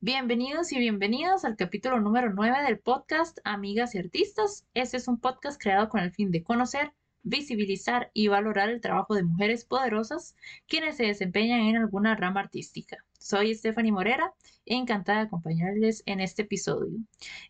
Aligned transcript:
Bienvenidos 0.00 0.72
y 0.72 0.78
bienvenidas 0.78 1.46
al 1.46 1.56
capítulo 1.56 1.98
número 2.00 2.30
9 2.30 2.64
del 2.64 2.78
podcast 2.78 3.38
Amigas 3.44 3.94
y 3.94 3.98
Artistas. 3.98 4.66
Este 4.74 4.98
es 4.98 5.08
un 5.08 5.18
podcast 5.18 5.60
creado 5.60 5.88
con 5.88 6.00
el 6.00 6.12
fin 6.12 6.30
de 6.30 6.44
conocer, 6.44 6.92
visibilizar 7.22 8.10
y 8.12 8.28
valorar 8.28 8.68
el 8.68 8.82
trabajo 8.82 9.14
de 9.14 9.22
mujeres 9.22 9.64
poderosas 9.64 10.36
quienes 10.68 10.98
se 10.98 11.04
desempeñan 11.06 11.60
en 11.60 11.76
alguna 11.76 12.14
rama 12.14 12.40
artística. 12.40 12.98
Soy 13.18 13.54
Stephanie 13.54 13.90
Morera, 13.90 14.34
encantada 14.66 15.20
de 15.20 15.26
acompañarles 15.28 16.02
en 16.04 16.20
este 16.20 16.42
episodio. 16.42 16.98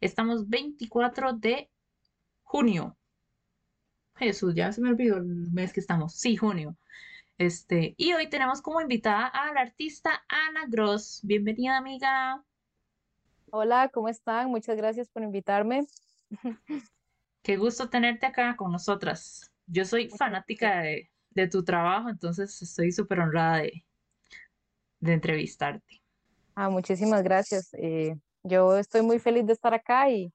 Estamos 0.00 0.48
24 0.48 1.32
de 1.32 1.68
junio. 2.44 2.96
Jesús, 4.14 4.54
ya 4.54 4.70
se 4.70 4.80
me 4.80 4.90
olvidó 4.90 5.16
el 5.16 5.50
mes 5.50 5.72
que 5.72 5.80
estamos. 5.80 6.14
Sí, 6.14 6.36
junio. 6.36 6.76
Este, 7.38 7.94
y 7.98 8.14
hoy 8.14 8.30
tenemos 8.30 8.62
como 8.62 8.80
invitada 8.80 9.26
a 9.26 9.52
la 9.52 9.60
artista 9.60 10.24
Ana 10.26 10.64
Gross. 10.68 11.20
Bienvenida, 11.22 11.76
amiga. 11.76 12.42
Hola, 13.50 13.90
¿cómo 13.92 14.08
están? 14.08 14.48
Muchas 14.48 14.74
gracias 14.78 15.10
por 15.10 15.22
invitarme. 15.22 15.86
Qué 17.42 17.58
gusto 17.58 17.90
tenerte 17.90 18.24
acá 18.24 18.56
con 18.56 18.72
nosotras. 18.72 19.52
Yo 19.66 19.84
soy 19.84 20.08
fanática 20.08 20.80
de, 20.80 21.10
tu 21.50 21.62
trabajo, 21.62 22.08
entonces 22.08 22.62
estoy 22.62 22.90
súper 22.90 23.20
honrada 23.20 23.58
de, 23.58 23.84
entrevistarte. 25.02 26.00
Ah, 26.54 26.70
muchísimas 26.70 27.22
gracias. 27.22 27.74
Eh, 27.74 28.16
yo 28.44 28.78
estoy 28.78 29.02
muy 29.02 29.18
feliz 29.18 29.44
de 29.44 29.52
estar 29.52 29.74
acá 29.74 30.08
y, 30.08 30.32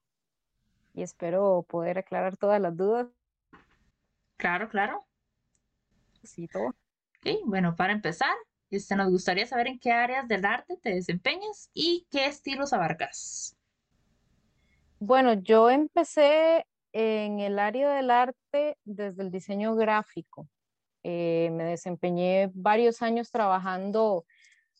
y 0.94 1.02
espero 1.02 1.66
poder 1.68 1.98
aclarar 1.98 2.36
todas 2.36 2.60
las 2.60 2.76
dudas. 2.76 3.08
Claro, 4.36 4.68
claro. 4.68 5.04
Sí, 6.22 6.46
todo 6.46 6.72
bueno, 7.44 7.76
para 7.76 7.92
empezar, 7.92 8.34
este, 8.70 8.96
nos 8.96 9.10
gustaría 9.10 9.46
saber 9.46 9.68
en 9.68 9.78
qué 9.78 9.92
áreas 9.92 10.26
del 10.28 10.44
arte 10.44 10.76
te 10.82 10.94
desempeñas 10.94 11.70
y 11.74 12.06
qué 12.10 12.26
estilos 12.26 12.72
abarcas. 12.72 13.56
Bueno, 14.98 15.34
yo 15.34 15.70
empecé 15.70 16.66
en 16.92 17.40
el 17.40 17.58
área 17.58 17.94
del 17.94 18.10
arte 18.10 18.78
desde 18.84 19.22
el 19.22 19.30
diseño 19.30 19.74
gráfico. 19.74 20.48
Eh, 21.02 21.50
me 21.52 21.64
desempeñé 21.64 22.50
varios 22.54 23.02
años 23.02 23.30
trabajando 23.30 24.24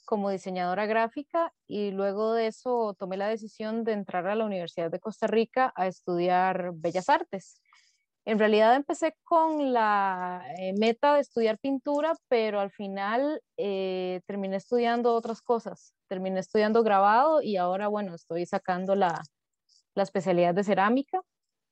como 0.05 0.31
diseñadora 0.31 0.87
gráfica 0.87 1.53
y 1.67 1.91
luego 1.91 2.35
de 2.35 2.49
eso 2.49 2.95
tomé 2.99 3.17
la 3.17 3.29
decisión 3.29 3.83
de 3.83 3.93
entrar 3.93 4.27
a 4.27 4.35
la 4.35 4.45
Universidad 4.45 4.91
de 4.91 5.01
Costa 5.01 5.27
Rica 5.27 5.73
a 5.75 5.87
estudiar 5.87 6.73
Bellas 6.75 7.09
Artes. 7.09 7.62
En 8.25 8.39
realidad 8.39 8.77
empecé 8.77 9.17
con 9.25 9.73
la 9.73 10.45
eh, 10.57 10.73
meta 10.79 11.15
de 11.15 11.21
estudiar 11.21 11.59
pintura, 11.59 12.15
pero 12.29 12.61
al 12.61 12.71
final 12.71 13.43
eh, 13.57 14.21
terminé 14.27 14.57
estudiando 14.57 15.15
otras 15.15 15.43
cosas. 15.43 15.93
Terminé 16.09 16.39
estudiando 16.39 16.85
grabado 16.85 17.43
y 17.43 17.57
ahora, 17.57 17.89
bueno, 17.89 18.15
estoy 18.15 18.47
sacando 18.47 18.95
la, 18.95 19.23
la 19.95 20.03
especialidad 20.05 20.55
de 20.55 20.63
cerámica. 20.63 21.21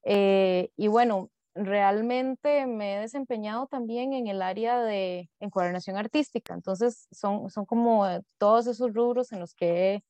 Eh, 0.03 0.71
y 0.77 0.89
bueno, 0.89 1.31
realmente 1.55 2.67
me 2.67 2.97
he 2.97 3.01
desempeñado 3.01 3.69
también 3.69 4.13
en 4.13 4.27
el 4.27 4.43
área 4.43 4.81
de 4.81 5.31
encuadernación 5.39 5.97
artística. 5.97 6.55
Entonces, 6.55 7.07
son, 7.13 7.49
son 7.51 7.65
como 7.65 8.07
todos 8.39 8.67
esos 8.67 8.93
rubros 8.93 9.31
en 9.31 9.39
los 9.39 9.55
que 9.55 9.95
he 9.95 10.05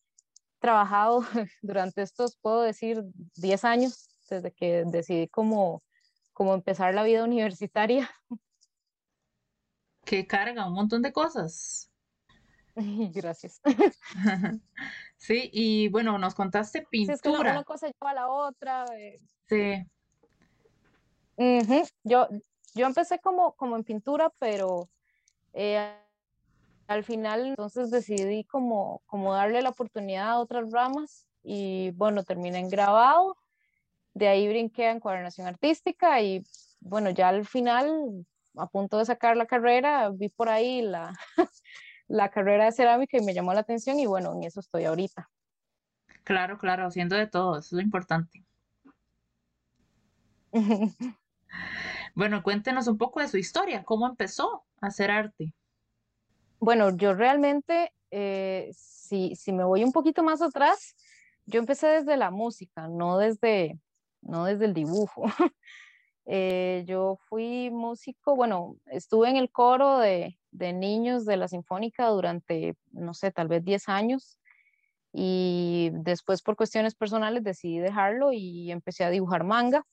trabajado 0.58 1.20
durante 1.62 2.00
estos, 2.02 2.36
puedo 2.40 2.62
decir, 2.62 3.02
10 3.36 3.64
años, 3.64 4.08
desde 4.30 4.52
que 4.52 4.84
decidí 4.86 5.28
como 5.28 5.82
como 6.40 6.54
empezar 6.54 6.94
la 6.94 7.02
vida 7.02 7.22
universitaria. 7.22 8.10
Que 10.06 10.26
carga 10.26 10.66
un 10.66 10.72
montón 10.72 11.02
de 11.02 11.12
cosas. 11.12 11.90
Gracias. 12.74 13.60
Sí, 15.18 15.50
y 15.52 15.88
bueno, 15.88 16.16
nos 16.16 16.34
contaste 16.34 16.86
pintura. 16.90 17.18
Sí, 17.18 17.28
es 17.28 17.34
que 17.34 17.38
una 17.38 17.62
cosa 17.62 17.88
lleva 17.88 18.12
a 18.12 18.14
la 18.14 18.28
otra. 18.30 18.86
Eh. 18.96 19.20
Sí. 19.50 19.84
yo, 22.04 22.26
yo 22.74 22.86
empecé 22.86 23.18
como, 23.18 23.52
como 23.52 23.76
en 23.76 23.84
pintura, 23.84 24.32
pero 24.38 24.88
eh, 25.52 25.94
al 26.86 27.04
final 27.04 27.48
entonces 27.48 27.90
decidí 27.90 28.44
como, 28.44 29.02
como 29.04 29.34
darle 29.34 29.60
la 29.60 29.68
oportunidad 29.68 30.30
a 30.30 30.38
otras 30.38 30.72
ramas 30.72 31.26
y 31.42 31.90
bueno, 31.90 32.24
terminé 32.24 32.60
en 32.60 32.70
grabado 32.70 33.36
de 34.14 34.28
ahí 34.28 34.48
brinqué 34.48 34.86
a 34.86 34.92
encuadernación 34.92 35.46
artística 35.46 36.20
y 36.20 36.42
bueno, 36.80 37.10
ya 37.10 37.28
al 37.28 37.46
final, 37.46 38.26
a 38.56 38.66
punto 38.66 38.98
de 38.98 39.04
sacar 39.04 39.36
la 39.36 39.46
carrera, 39.46 40.10
vi 40.10 40.28
por 40.28 40.48
ahí 40.48 40.82
la, 40.82 41.12
la 42.08 42.30
carrera 42.30 42.64
de 42.64 42.72
cerámica 42.72 43.18
y 43.18 43.24
me 43.24 43.34
llamó 43.34 43.54
la 43.54 43.60
atención 43.60 43.98
y 43.98 44.06
bueno, 44.06 44.32
en 44.34 44.44
eso 44.44 44.60
estoy 44.60 44.84
ahorita. 44.84 45.30
Claro, 46.24 46.58
claro, 46.58 46.86
haciendo 46.86 47.16
de 47.16 47.26
todo, 47.26 47.58
eso 47.58 47.68
es 47.68 47.72
lo 47.72 47.80
importante. 47.80 48.44
bueno, 52.14 52.42
cuéntenos 52.42 52.88
un 52.88 52.98
poco 52.98 53.20
de 53.20 53.28
su 53.28 53.36
historia, 53.36 53.84
¿cómo 53.84 54.06
empezó 54.08 54.64
a 54.80 54.88
hacer 54.88 55.10
arte? 55.10 55.54
Bueno, 56.58 56.94
yo 56.96 57.14
realmente, 57.14 57.92
eh, 58.10 58.70
si, 58.74 59.34
si 59.34 59.52
me 59.52 59.64
voy 59.64 59.82
un 59.82 59.92
poquito 59.92 60.22
más 60.22 60.42
atrás, 60.42 60.94
yo 61.46 61.58
empecé 61.58 61.86
desde 61.86 62.16
la 62.16 62.30
música, 62.30 62.86
no 62.88 63.18
desde, 63.18 63.78
no 64.22 64.44
desde 64.44 64.66
el 64.66 64.74
dibujo. 64.74 65.24
Eh, 66.32 66.84
yo 66.86 67.18
fui 67.28 67.70
músico, 67.70 68.36
bueno, 68.36 68.76
estuve 68.86 69.30
en 69.30 69.36
el 69.36 69.50
coro 69.50 69.98
de, 69.98 70.38
niños 70.52 71.24
de 71.24 71.36
la 71.36 71.48
Sinfónica 71.48 72.06
durante, 72.06 72.76
no 72.92 73.14
sé, 73.14 73.32
tal 73.32 73.48
vez 73.48 73.64
10 73.64 73.88
años 73.88 74.38
y 75.12 75.90
después 75.92 76.42
por 76.42 76.54
cuestiones 76.54 76.94
personales 76.94 77.42
decidí 77.42 77.80
dejarlo 77.80 78.32
y 78.32 78.70
empecé 78.70 79.02
a 79.02 79.10
dibujar 79.10 79.42
manga. 79.42 79.84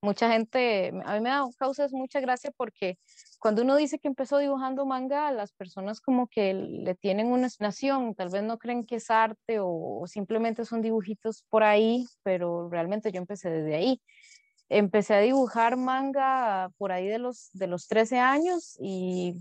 Mucha 0.00 0.30
gente, 0.30 0.92
a 1.04 1.14
mí 1.14 1.20
me 1.20 1.30
da 1.30 1.44
causas 1.58 1.92
mucha 1.92 2.20
gracia 2.20 2.52
porque 2.56 2.98
cuando 3.40 3.62
uno 3.62 3.74
dice 3.74 3.98
que 3.98 4.06
empezó 4.06 4.38
dibujando 4.38 4.86
manga, 4.86 5.32
las 5.32 5.52
personas 5.52 6.00
como 6.00 6.28
que 6.28 6.54
le 6.54 6.94
tienen 6.94 7.32
una 7.32 7.48
nación, 7.58 8.14
tal 8.14 8.28
vez 8.30 8.44
no 8.44 8.58
creen 8.58 8.86
que 8.86 8.96
es 8.96 9.10
arte 9.10 9.58
o, 9.60 10.04
simplemente 10.06 10.64
son 10.64 10.82
dibujitos 10.82 11.44
por 11.50 11.64
ahí, 11.64 12.06
pero 12.22 12.68
realmente 12.70 13.10
yo 13.10 13.18
empecé 13.18 13.50
desde 13.50 13.74
ahí. 13.74 14.00
Empecé 14.68 15.14
a 15.14 15.20
dibujar 15.20 15.76
manga 15.76 16.70
por 16.78 16.92
ahí 16.92 17.08
de 17.08 17.18
los, 17.18 17.50
de 17.52 17.66
los 17.66 17.88
13 17.88 18.18
años 18.20 18.76
y 18.80 19.34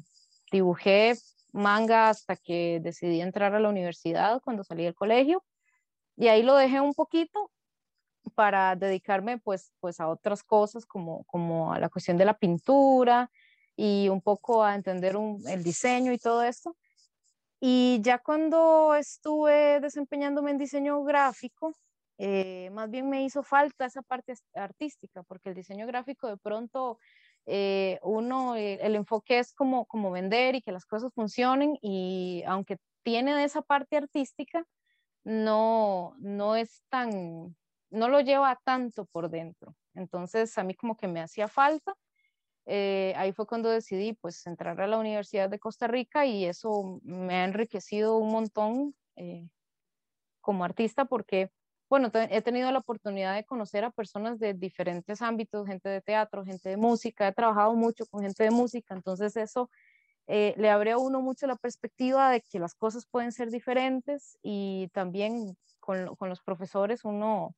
dibujé 0.51 1.15
manga 1.51 2.09
hasta 2.09 2.35
que 2.35 2.79
decidí 2.81 3.21
entrar 3.21 3.53
a 3.53 3.59
la 3.59 3.69
universidad 3.69 4.41
cuando 4.43 4.63
salí 4.63 4.85
del 4.85 4.95
colegio 4.95 5.43
y 6.15 6.29
ahí 6.29 6.43
lo 6.43 6.55
dejé 6.55 6.81
un 6.81 6.93
poquito 6.93 7.51
para 8.29 8.75
dedicarme 8.75 9.37
pues, 9.37 9.71
pues 9.79 9.99
a 9.99 10.07
otras 10.07 10.43
cosas 10.43 10.85
como, 10.85 11.23
como 11.25 11.73
a 11.73 11.79
la 11.79 11.89
cuestión 11.89 12.17
de 12.17 12.25
la 12.25 12.37
pintura, 12.37 13.29
y 13.77 14.09
un 14.09 14.21
poco 14.21 14.63
a 14.63 14.75
entender 14.75 15.15
el 15.47 15.63
diseño 15.63 16.11
y 16.11 16.17
todo 16.17 16.43
esto. 16.43 16.75
Y 17.59 17.99
ya 18.01 18.17
cuando 18.17 18.95
estuve 18.95 19.79
desempeñándome 19.79 20.51
en 20.51 20.57
diseño 20.57 21.03
gráfico, 21.03 21.75
eh, 22.17 22.69
más 22.71 22.89
bien 22.89 23.09
me 23.09 23.23
hizo 23.23 23.43
falta 23.43 23.85
esa 23.85 24.01
parte 24.01 24.33
artística, 24.55 25.23
porque 25.23 25.49
el 25.49 25.55
diseño 25.55 25.85
gráfico 25.85 26.27
de 26.27 26.37
pronto 26.37 26.99
eh, 27.45 27.99
uno, 28.01 28.55
eh, 28.55 28.79
el 28.81 28.95
enfoque 28.95 29.39
es 29.39 29.53
como, 29.53 29.85
como 29.85 30.11
vender 30.11 30.55
y 30.55 30.61
que 30.61 30.71
las 30.71 30.85
cosas 30.85 31.13
funcionen 31.13 31.77
y 31.81 32.43
aunque 32.47 32.77
tiene 33.03 33.43
esa 33.43 33.61
parte 33.61 33.97
artística, 33.97 34.65
no, 35.23 36.15
no 36.17 36.55
es 36.55 36.83
tan, 36.89 37.55
no 37.89 38.09
lo 38.09 38.21
lleva 38.21 38.59
tanto 38.63 39.05
por 39.05 39.29
dentro. 39.29 39.75
Entonces 39.93 40.57
a 40.57 40.63
mí 40.63 40.75
como 40.75 40.97
que 40.97 41.07
me 41.07 41.21
hacía 41.21 41.47
falta 41.47 41.95
eh, 42.69 43.13
ahí 43.15 43.31
fue 43.31 43.47
cuando 43.47 43.69
decidí 43.69 44.11
pues 44.11 44.45
entrar 44.45 44.79
a 44.81 44.87
la 44.87 44.97
Universidad 44.97 45.49
de 45.49 45.57
Costa 45.57 45.87
Rica 45.87 46.25
y 46.25 46.43
eso 46.43 46.99
me 47.01 47.35
ha 47.35 47.45
enriquecido 47.45 48.17
un 48.17 48.29
montón 48.29 48.93
eh, 49.15 49.47
como 50.41 50.65
artista 50.65 51.05
porque, 51.05 51.49
bueno, 51.89 52.11
he 52.13 52.41
tenido 52.41 52.69
la 52.73 52.79
oportunidad 52.79 53.35
de 53.35 53.45
conocer 53.45 53.85
a 53.85 53.91
personas 53.91 54.37
de 54.37 54.53
diferentes 54.53 55.21
ámbitos, 55.21 55.65
gente 55.65 55.87
de 55.87 56.01
teatro, 56.01 56.43
gente 56.43 56.67
de 56.67 56.75
música, 56.75 57.29
he 57.29 57.33
trabajado 57.33 57.73
mucho 57.73 58.05
con 58.05 58.21
gente 58.21 58.43
de 58.43 58.51
música, 58.51 58.93
entonces 58.93 59.37
eso 59.37 59.69
eh, 60.27 60.53
le 60.57 60.69
abre 60.69 60.91
a 60.91 60.97
uno 60.97 61.21
mucho 61.21 61.47
la 61.47 61.55
perspectiva 61.55 62.29
de 62.31 62.41
que 62.41 62.59
las 62.59 62.75
cosas 62.75 63.05
pueden 63.05 63.31
ser 63.31 63.49
diferentes 63.49 64.37
y 64.43 64.89
también 64.89 65.55
con, 65.79 66.17
con 66.17 66.27
los 66.27 66.41
profesores 66.41 67.05
uno 67.05 67.55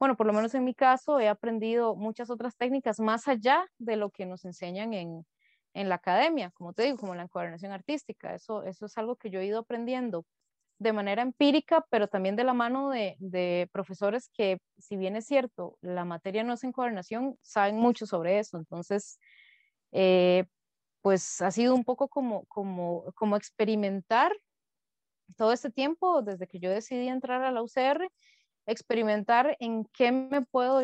bueno, 0.00 0.16
por 0.16 0.26
lo 0.26 0.32
menos 0.32 0.54
en 0.54 0.64
mi 0.64 0.74
caso, 0.74 1.20
he 1.20 1.28
aprendido 1.28 1.94
muchas 1.94 2.30
otras 2.30 2.56
técnicas 2.56 2.98
más 3.00 3.28
allá 3.28 3.66
de 3.78 3.96
lo 3.96 4.08
que 4.08 4.24
nos 4.24 4.46
enseñan 4.46 4.94
en, 4.94 5.26
la 5.74 5.96
academia, 5.96 6.50
como 6.52 6.72
te 6.72 6.84
digo, 6.84 6.96
como 6.96 7.14
la 7.14 7.22
encuadernación 7.24 7.70
artística. 7.70 8.34
Eso, 8.34 8.64
eso 8.64 8.86
es 8.86 8.96
algo 8.96 9.16
que 9.16 9.30
yo 9.30 9.40
he 9.40 9.46
ido 9.46 9.60
aprendiendo 9.60 10.24
de 10.78 10.94
manera 10.94 11.20
empírica, 11.20 11.86
pero 11.90 12.08
también 12.08 12.34
de 12.34 12.44
la 12.44 12.54
mano 12.54 12.88
de, 12.88 13.68
profesores 13.72 14.30
que, 14.32 14.58
si 14.78 14.96
bien 14.96 15.16
es 15.16 15.26
cierto, 15.26 15.76
la 15.82 16.06
materia 16.06 16.44
no 16.44 16.54
es 16.54 16.64
encuadernación, 16.64 17.36
saben 17.42 17.76
mucho 17.76 18.06
sobre 18.06 18.38
eso. 18.38 18.56
Entonces, 18.56 19.20
eh, 19.92 20.46
pues 21.02 21.42
ha 21.42 21.50
sido 21.50 21.74
un 21.74 21.84
poco 21.84 22.08
como, 22.08 22.46
como, 22.46 23.12
como 23.14 23.36
experimentar 23.36 24.32
todo 25.36 25.52
este 25.52 25.70
tiempo, 25.70 26.22
desde 26.22 26.46
que 26.46 26.58
yo 26.58 26.70
decidí 26.70 27.08
entrar 27.08 27.42
a 27.42 27.52
la 27.52 27.62
UCR, 27.62 28.10
experimentar 28.70 29.56
en 29.60 29.84
qué 29.92 30.12
me 30.12 30.42
puedo, 30.42 30.82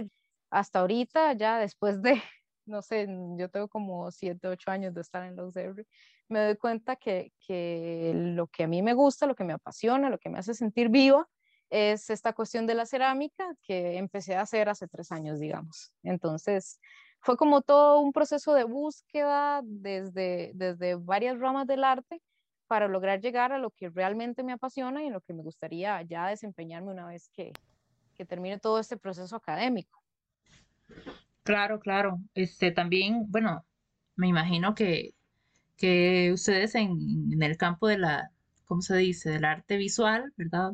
hasta 0.50 0.80
ahorita, 0.80 1.32
ya 1.34 1.58
después 1.58 2.02
de, 2.02 2.14
no 2.66 2.82
sé, 2.82 3.06
yo 3.38 3.48
tengo 3.48 3.68
como 3.68 4.10
7, 4.10 4.48
8 4.48 4.70
años 4.70 4.94
de 4.94 5.00
estar 5.00 5.22
en 5.24 5.36
la 5.36 5.44
UCR, 5.44 5.86
me 6.28 6.40
doy 6.44 6.56
cuenta 6.56 6.96
que, 6.96 7.32
que 7.46 8.12
lo 8.14 8.48
que 8.48 8.64
a 8.64 8.68
mí 8.68 8.82
me 8.82 8.94
gusta, 8.94 9.26
lo 9.26 9.34
que 9.34 9.44
me 9.44 9.52
apasiona, 9.52 10.10
lo 10.10 10.18
que 10.18 10.28
me 10.28 10.38
hace 10.38 10.54
sentir 10.54 10.88
viva, 10.88 11.28
es 11.70 12.10
esta 12.10 12.32
cuestión 12.32 12.66
de 12.66 12.74
la 12.74 12.86
cerámica 12.86 13.44
que 13.62 13.96
empecé 13.98 14.36
a 14.36 14.42
hacer 14.42 14.68
hace 14.68 14.86
tres 14.86 15.10
años, 15.10 15.40
digamos. 15.40 15.92
Entonces, 16.02 16.80
fue 17.20 17.36
como 17.36 17.60
todo 17.62 18.00
un 18.00 18.12
proceso 18.12 18.54
de 18.54 18.64
búsqueda 18.64 19.60
desde, 19.64 20.52
desde 20.54 20.94
varias 20.94 21.38
ramas 21.38 21.66
del 21.66 21.84
arte 21.84 22.22
para 22.66 22.88
lograr 22.88 23.20
llegar 23.20 23.52
a 23.52 23.58
lo 23.58 23.70
que 23.70 23.90
realmente 23.90 24.42
me 24.42 24.52
apasiona 24.52 25.02
y 25.02 25.06
en 25.06 25.12
lo 25.12 25.20
que 25.20 25.32
me 25.32 25.42
gustaría 25.42 26.02
ya 26.02 26.28
desempeñarme 26.28 26.92
una 26.92 27.06
vez 27.06 27.28
que, 27.32 27.52
que 28.16 28.24
termine 28.24 28.58
todo 28.58 28.80
este 28.80 28.96
proceso 28.96 29.36
académico. 29.36 30.02
Claro, 31.42 31.78
claro. 31.78 32.18
Este 32.34 32.72
también, 32.72 33.30
bueno, 33.30 33.64
me 34.16 34.26
imagino 34.28 34.74
que, 34.74 35.14
que 35.76 36.32
ustedes 36.32 36.74
en, 36.74 37.32
en 37.32 37.42
el 37.42 37.56
campo 37.56 37.86
de 37.86 37.98
la, 37.98 38.30
¿cómo 38.64 38.82
se 38.82 38.96
dice? 38.96 39.30
Del 39.30 39.44
arte 39.44 39.76
visual, 39.76 40.32
¿verdad? 40.36 40.72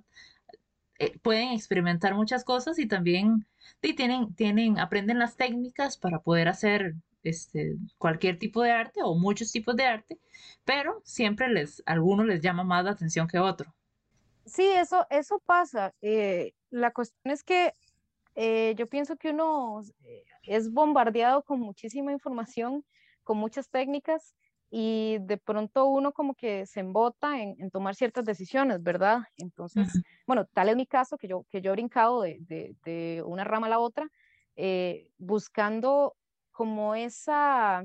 Eh, 0.98 1.18
pueden 1.18 1.52
experimentar 1.52 2.14
muchas 2.14 2.44
cosas 2.44 2.78
y 2.78 2.86
también 2.86 3.46
y 3.82 3.94
tienen, 3.94 4.34
tienen, 4.34 4.78
aprenden 4.78 5.18
las 5.18 5.36
técnicas 5.36 5.96
para 5.96 6.20
poder 6.20 6.48
hacer 6.48 6.94
este, 7.22 7.76
cualquier 7.98 8.38
tipo 8.38 8.62
de 8.62 8.70
arte 8.70 9.00
o 9.02 9.16
muchos 9.16 9.50
tipos 9.50 9.76
de 9.76 9.84
arte, 9.84 10.18
pero 10.64 11.02
siempre 11.04 11.48
les, 11.48 11.82
algunos 11.86 12.26
les 12.26 12.40
llama 12.40 12.64
más 12.64 12.84
la 12.84 12.92
atención 12.92 13.26
que 13.26 13.38
otro. 13.38 13.74
Sí, 14.44 14.66
eso, 14.66 15.06
eso 15.10 15.40
pasa. 15.44 15.92
Eh, 16.02 16.52
la 16.72 16.90
cuestión 16.90 17.32
es 17.32 17.44
que 17.44 17.72
eh, 18.34 18.74
yo 18.76 18.88
pienso 18.88 19.16
que 19.16 19.30
uno 19.30 19.80
es 20.42 20.72
bombardeado 20.72 21.44
con 21.44 21.60
muchísima 21.60 22.12
información, 22.12 22.84
con 23.22 23.38
muchas 23.38 23.70
técnicas, 23.70 24.34
y 24.74 25.18
de 25.20 25.36
pronto 25.36 25.84
uno 25.84 26.12
como 26.12 26.34
que 26.34 26.64
se 26.64 26.80
embota 26.80 27.38
en, 27.42 27.70
tomar 27.70 27.94
ciertas 27.94 28.24
decisiones, 28.24 28.82
¿verdad? 28.82 29.20
Entonces, 29.36 30.02
bueno, 30.26 30.46
tal 30.46 30.70
es 30.70 30.76
mi 30.76 30.86
caso, 30.86 31.18
que 31.18 31.28
yo, 31.28 31.44
que 31.50 31.60
yo 31.60 31.70
he 31.70 31.74
brincado 31.74 32.22
de, 32.22 32.38
de, 32.82 33.22
una 33.26 33.44
rama 33.44 33.66
a 33.66 33.70
la 33.70 33.78
otra, 33.78 34.08
eh, 34.56 35.10
buscando 35.18 36.16
como 36.52 36.94
esa, 36.94 37.84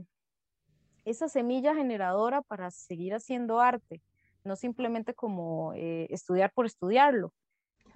esa 1.03 1.27
semilla 1.27 1.75
generadora 1.75 2.41
para 2.41 2.71
seguir 2.71 3.13
haciendo 3.13 3.59
arte, 3.59 4.01
no 4.45 4.55
simplemente 4.55 5.13
como 5.13 5.73
eh, 5.73 6.07
estudiar 6.09 6.53
por 6.53 6.65
estudiarlo. 6.65 7.33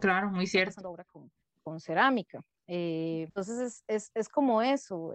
Claro, 0.02 0.30
muy 0.32 0.48
cierto. 0.48 0.82
Ahora 0.86 1.06
con, 1.06 1.32
con 1.64 1.80
cerámica. 1.80 2.42
Eh, 2.68 3.24
entonces 3.28 3.60
es, 3.60 3.84
es, 3.88 4.12
es, 4.14 4.30
como 4.30 4.62
eso 4.62 5.14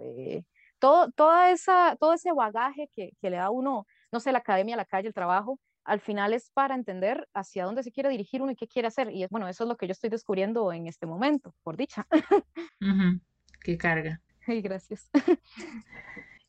todo, 0.79 1.11
toda 1.11 1.51
esa, 1.51 1.95
todo 1.99 2.13
ese 2.13 2.31
bagaje 2.33 2.89
que, 2.95 3.11
que 3.19 3.29
le 3.29 3.37
da 3.37 3.49
uno, 3.49 3.85
no 4.11 4.19
sé, 4.19 4.31
la 4.31 4.39
academia, 4.39 4.75
la 4.75 4.85
calle, 4.85 5.07
el 5.07 5.13
trabajo, 5.13 5.59
al 5.87 6.01
final 6.01 6.33
es 6.33 6.51
para 6.51 6.75
entender 6.75 7.27
hacia 7.33 7.63
dónde 7.63 7.81
se 7.81 7.91
quiere 7.91 8.09
dirigir 8.09 8.41
uno 8.41 8.51
y 8.51 8.55
qué 8.55 8.67
quiere 8.67 8.89
hacer. 8.89 9.09
Y 9.11 9.23
es, 9.23 9.29
bueno, 9.29 9.47
eso 9.47 9.63
es 9.63 9.69
lo 9.69 9.77
que 9.77 9.87
yo 9.87 9.93
estoy 9.93 10.09
descubriendo 10.09 10.71
en 10.73 10.85
este 10.85 11.05
momento, 11.05 11.55
por 11.63 11.77
dicha. 11.77 12.05
Qué 13.61 13.77
carga. 13.77 14.21
Ay, 14.45 14.61
gracias. 14.61 15.09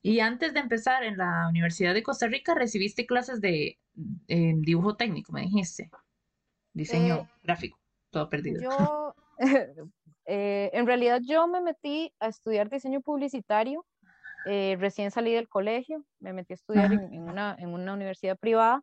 Y 0.02 0.20
antes 0.20 0.55
de 0.55 0.61
empezar 0.61 1.02
en 1.02 1.17
la 1.17 1.49
Universidad 1.49 1.94
de 1.94 2.02
Costa 2.02 2.29
Rica, 2.29 2.55
recibiste 2.55 3.06
clases 3.06 3.41
de 3.41 3.79
dibujo 3.94 4.96
técnico, 4.96 5.32
me 5.32 5.43
dijiste. 5.43 5.91
Diseño 6.73 7.17
eh, 7.17 7.29
gráfico, 7.43 7.79
todo 8.10 8.28
perdido. 8.28 8.62
Yo, 8.62 9.14
eh, 10.26 10.70
en 10.72 10.87
realidad 10.87 11.20
yo 11.25 11.46
me 11.46 11.60
metí 11.60 12.12
a 12.20 12.28
estudiar 12.28 12.69
diseño 12.70 13.00
publicitario 13.00 13.84
eh, 14.44 14.76
recién 14.78 15.10
salí 15.10 15.32
del 15.34 15.49
colegio, 15.49 16.05
me 16.20 16.32
metí 16.32 16.52
a 16.52 16.56
estudiar 16.56 16.93
en, 16.93 17.28
una, 17.28 17.56
en, 17.58 17.69
una, 17.69 17.93
universidad 17.93 18.38
privada 18.38 18.82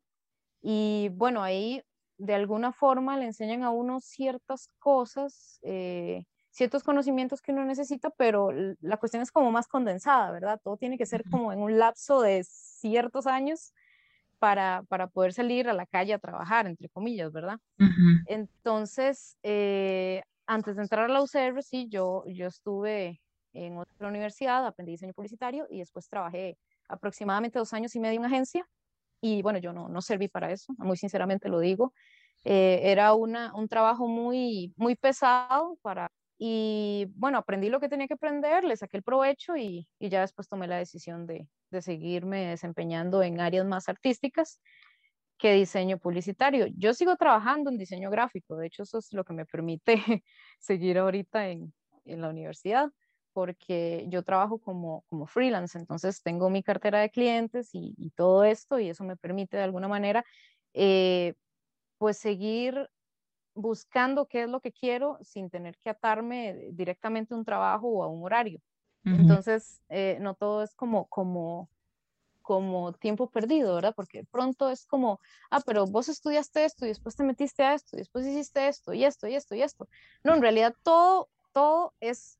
y 0.62 1.10
bueno, 1.14 1.42
ahí 1.42 1.82
de 2.18 2.36
alguna 2.36 2.72
forma 2.72 3.18
le 3.18 3.26
enseñan 3.26 3.64
a 3.64 3.72
uno 3.72 4.00
ciertas 4.00 4.68
cosas, 4.80 5.60
eh, 5.64 6.26
ciertos 6.52 6.84
conocimientos 6.84 7.42
que 7.42 7.52
uno 7.52 7.66
necesita, 7.66 8.10
pero 8.12 8.52
la 8.80 8.98
cuestión 8.98 9.24
es 9.24 9.32
como 9.32 9.52
más 9.52 9.68
condensada, 9.68 10.32
¿verdad? 10.32 10.60
Todo 10.64 10.78
tiene 10.78 10.98
que 10.98 11.06
ser 11.06 11.24
como 11.30 11.52
en 11.52 11.60
un 11.60 11.78
lapso 11.80 12.22
de 12.22 12.44
ciertos 12.44 13.28
años 13.28 13.74
para, 14.46 14.84
para 14.90 15.08
poder 15.08 15.34
salir 15.34 15.68
a 15.68 15.74
la 15.74 15.88
calle 15.88 16.14
a 16.14 16.20
trabajar, 16.20 16.68
entre 16.68 16.88
comillas, 16.88 17.32
¿verdad? 17.32 17.58
Entonces, 18.28 19.40
eh, 19.42 20.22
antes 20.46 20.76
de 20.76 20.84
entrar 20.84 21.06
a 21.06 21.08
la 21.08 21.24
UCR, 21.24 21.64
sí, 21.64 21.88
yo, 21.90 22.24
yo 22.28 22.46
estuve 22.46 23.24
en 23.54 23.80
otra 23.80 24.08
universidad, 24.08 24.64
aprendí 24.64 24.92
diseño 24.92 25.14
publicitario 25.14 25.66
y 25.68 25.80
después 25.80 26.08
trabajé 26.08 26.60
aproximadamente 26.88 27.58
dos 27.58 27.74
años 27.74 27.96
y 27.96 28.00
medio 28.00 28.20
en 28.20 28.26
agencia. 28.26 28.68
Y 29.20 29.42
bueno, 29.42 29.58
yo 29.58 29.74
no, 29.74 29.90
no 29.90 30.00
serví 30.04 30.28
para 30.28 30.52
eso, 30.52 30.76
muy 30.78 30.96
sinceramente 30.96 31.50
lo 31.50 31.60
digo. 31.60 31.96
Eh, 32.44 32.82
era 32.84 33.16
una, 33.16 33.52
un 33.56 33.68
trabajo 33.68 34.08
muy, 34.08 34.76
muy 34.78 34.96
pesado 34.96 35.80
para... 35.82 36.12
Y 36.38 37.08
bueno, 37.16 37.38
aprendí 37.38 37.70
lo 37.70 37.80
que 37.80 37.90
tenía 37.90 38.08
que 38.08 38.16
aprender, 38.16 38.64
le 38.64 38.76
saqué 38.76 38.98
el 38.98 39.04
provecho 39.04 39.56
y, 39.56 39.88
y 40.00 40.10
ya 40.10 40.22
después 40.22 40.50
tomé 40.50 40.68
la 40.68 40.78
decisión 40.78 41.26
de, 41.26 41.48
de 41.72 41.82
seguirme 41.82 42.48
desempeñando 42.48 43.24
en 43.24 43.40
áreas 43.40 43.66
más 43.66 43.88
artísticas 43.90 44.60
que 45.38 45.54
diseño 45.54 45.98
publicitario. 45.98 46.68
Yo 46.78 46.94
sigo 46.94 47.16
trabajando 47.18 47.70
en 47.70 47.78
diseño 47.78 48.10
gráfico, 48.10 48.58
de 48.58 48.68
hecho 48.68 48.84
eso 48.84 49.00
es 49.00 49.14
lo 49.14 49.24
que 49.24 49.34
me 49.34 49.46
permite 49.46 49.96
seguir 50.60 50.98
ahorita 50.98 51.50
en, 51.50 51.74
en 52.06 52.22
la 52.22 52.30
universidad 52.30 52.92
porque 53.36 54.06
yo 54.08 54.24
trabajo 54.24 54.60
como, 54.60 55.04
como 55.10 55.28
freelance, 55.28 55.78
entonces 55.78 56.24
tengo 56.24 56.50
mi 56.50 56.64
cartera 56.64 57.02
de 57.02 57.10
clientes 57.10 57.70
y, 57.74 58.12
todo 58.16 58.46
esto 58.46 58.80
y 58.80 58.88
eso 58.88 59.04
me 59.04 59.18
permite 59.18 59.58
de 59.58 59.64
alguna 59.64 59.90
manera 59.90 60.24
eh, 60.74 61.34
pues 61.98 62.18
seguir 62.18 62.90
buscando 63.56 64.28
qué 64.28 64.44
es 64.44 64.50
lo 64.50 64.60
que 64.60 64.72
quiero 64.72 65.18
sin 65.22 65.50
tener 65.50 65.78
que 65.80 65.90
atarme 65.90 66.70
directamente 66.74 67.34
a 67.34 67.38
un 67.38 67.46
trabajo 67.46 67.88
o 67.88 68.04
a 68.04 68.08
un 68.08 68.24
horario. 68.24 68.60
Entonces, 69.04 69.84
eh, 69.90 70.18
no 70.20 70.34
todo 70.34 70.64
es 70.64 70.74
como, 70.74 71.06
como, 71.06 71.70
como 72.42 72.92
tiempo 72.94 73.30
perdido, 73.30 73.76
¿verdad? 73.76 73.94
Porque 73.96 74.24
pronto 74.32 74.72
es 74.72 74.88
como, 74.88 75.20
ah, 75.52 75.62
pero 75.64 75.86
vos 75.86 76.10
estudiaste 76.10 76.66
esto 76.66 76.86
y 76.86 76.90
después 76.90 77.16
te 77.16 77.24
metiste 77.24 77.62
a 77.62 77.76
esto 77.76 77.96
y 77.96 78.00
después 78.00 78.26
hiciste 78.26 78.68
esto 78.68 78.94
y 78.94 79.06
esto 79.06 79.28
y 79.28 79.36
esto 79.36 79.54
y 79.54 79.62
esto. 79.62 79.88
No, 80.24 80.34
en 80.34 80.42
realidad 80.42 80.74
todo, 80.84 81.30
todo 81.54 81.94
es 82.00 82.40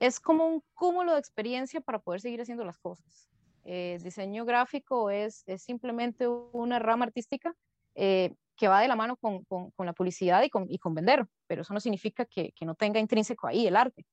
es 0.00 0.20
como 0.20 0.46
un 0.46 0.62
cúmulo 0.74 1.12
de 1.12 1.18
experiencia 1.18 1.80
para 1.80 1.98
poder 1.98 2.20
seguir 2.20 2.40
haciendo 2.40 2.64
las 2.64 2.78
cosas. 2.78 3.28
Eh, 3.64 3.98
diseño 4.02 4.44
gráfico 4.44 5.10
es, 5.10 5.42
es, 5.46 5.62
simplemente 5.62 6.28
una 6.28 6.78
rama 6.78 7.06
artística 7.06 7.54
eh, 7.94 8.34
que 8.56 8.68
va 8.68 8.80
de 8.80 8.88
la 8.88 8.96
mano 8.96 9.16
con, 9.16 9.44
con, 9.44 9.86
la 9.86 9.92
publicidad 9.92 10.42
y 10.42 10.50
con, 10.50 10.66
y 10.68 10.78
con, 10.78 10.94
vender, 10.94 11.26
pero 11.46 11.62
eso 11.62 11.74
no 11.74 11.80
significa 11.80 12.24
que, 12.24 12.52
que, 12.52 12.64
no 12.64 12.74
tenga 12.74 13.00
intrínseco 13.00 13.46
ahí 13.46 13.66
el 13.66 13.76
arte, 13.76 14.06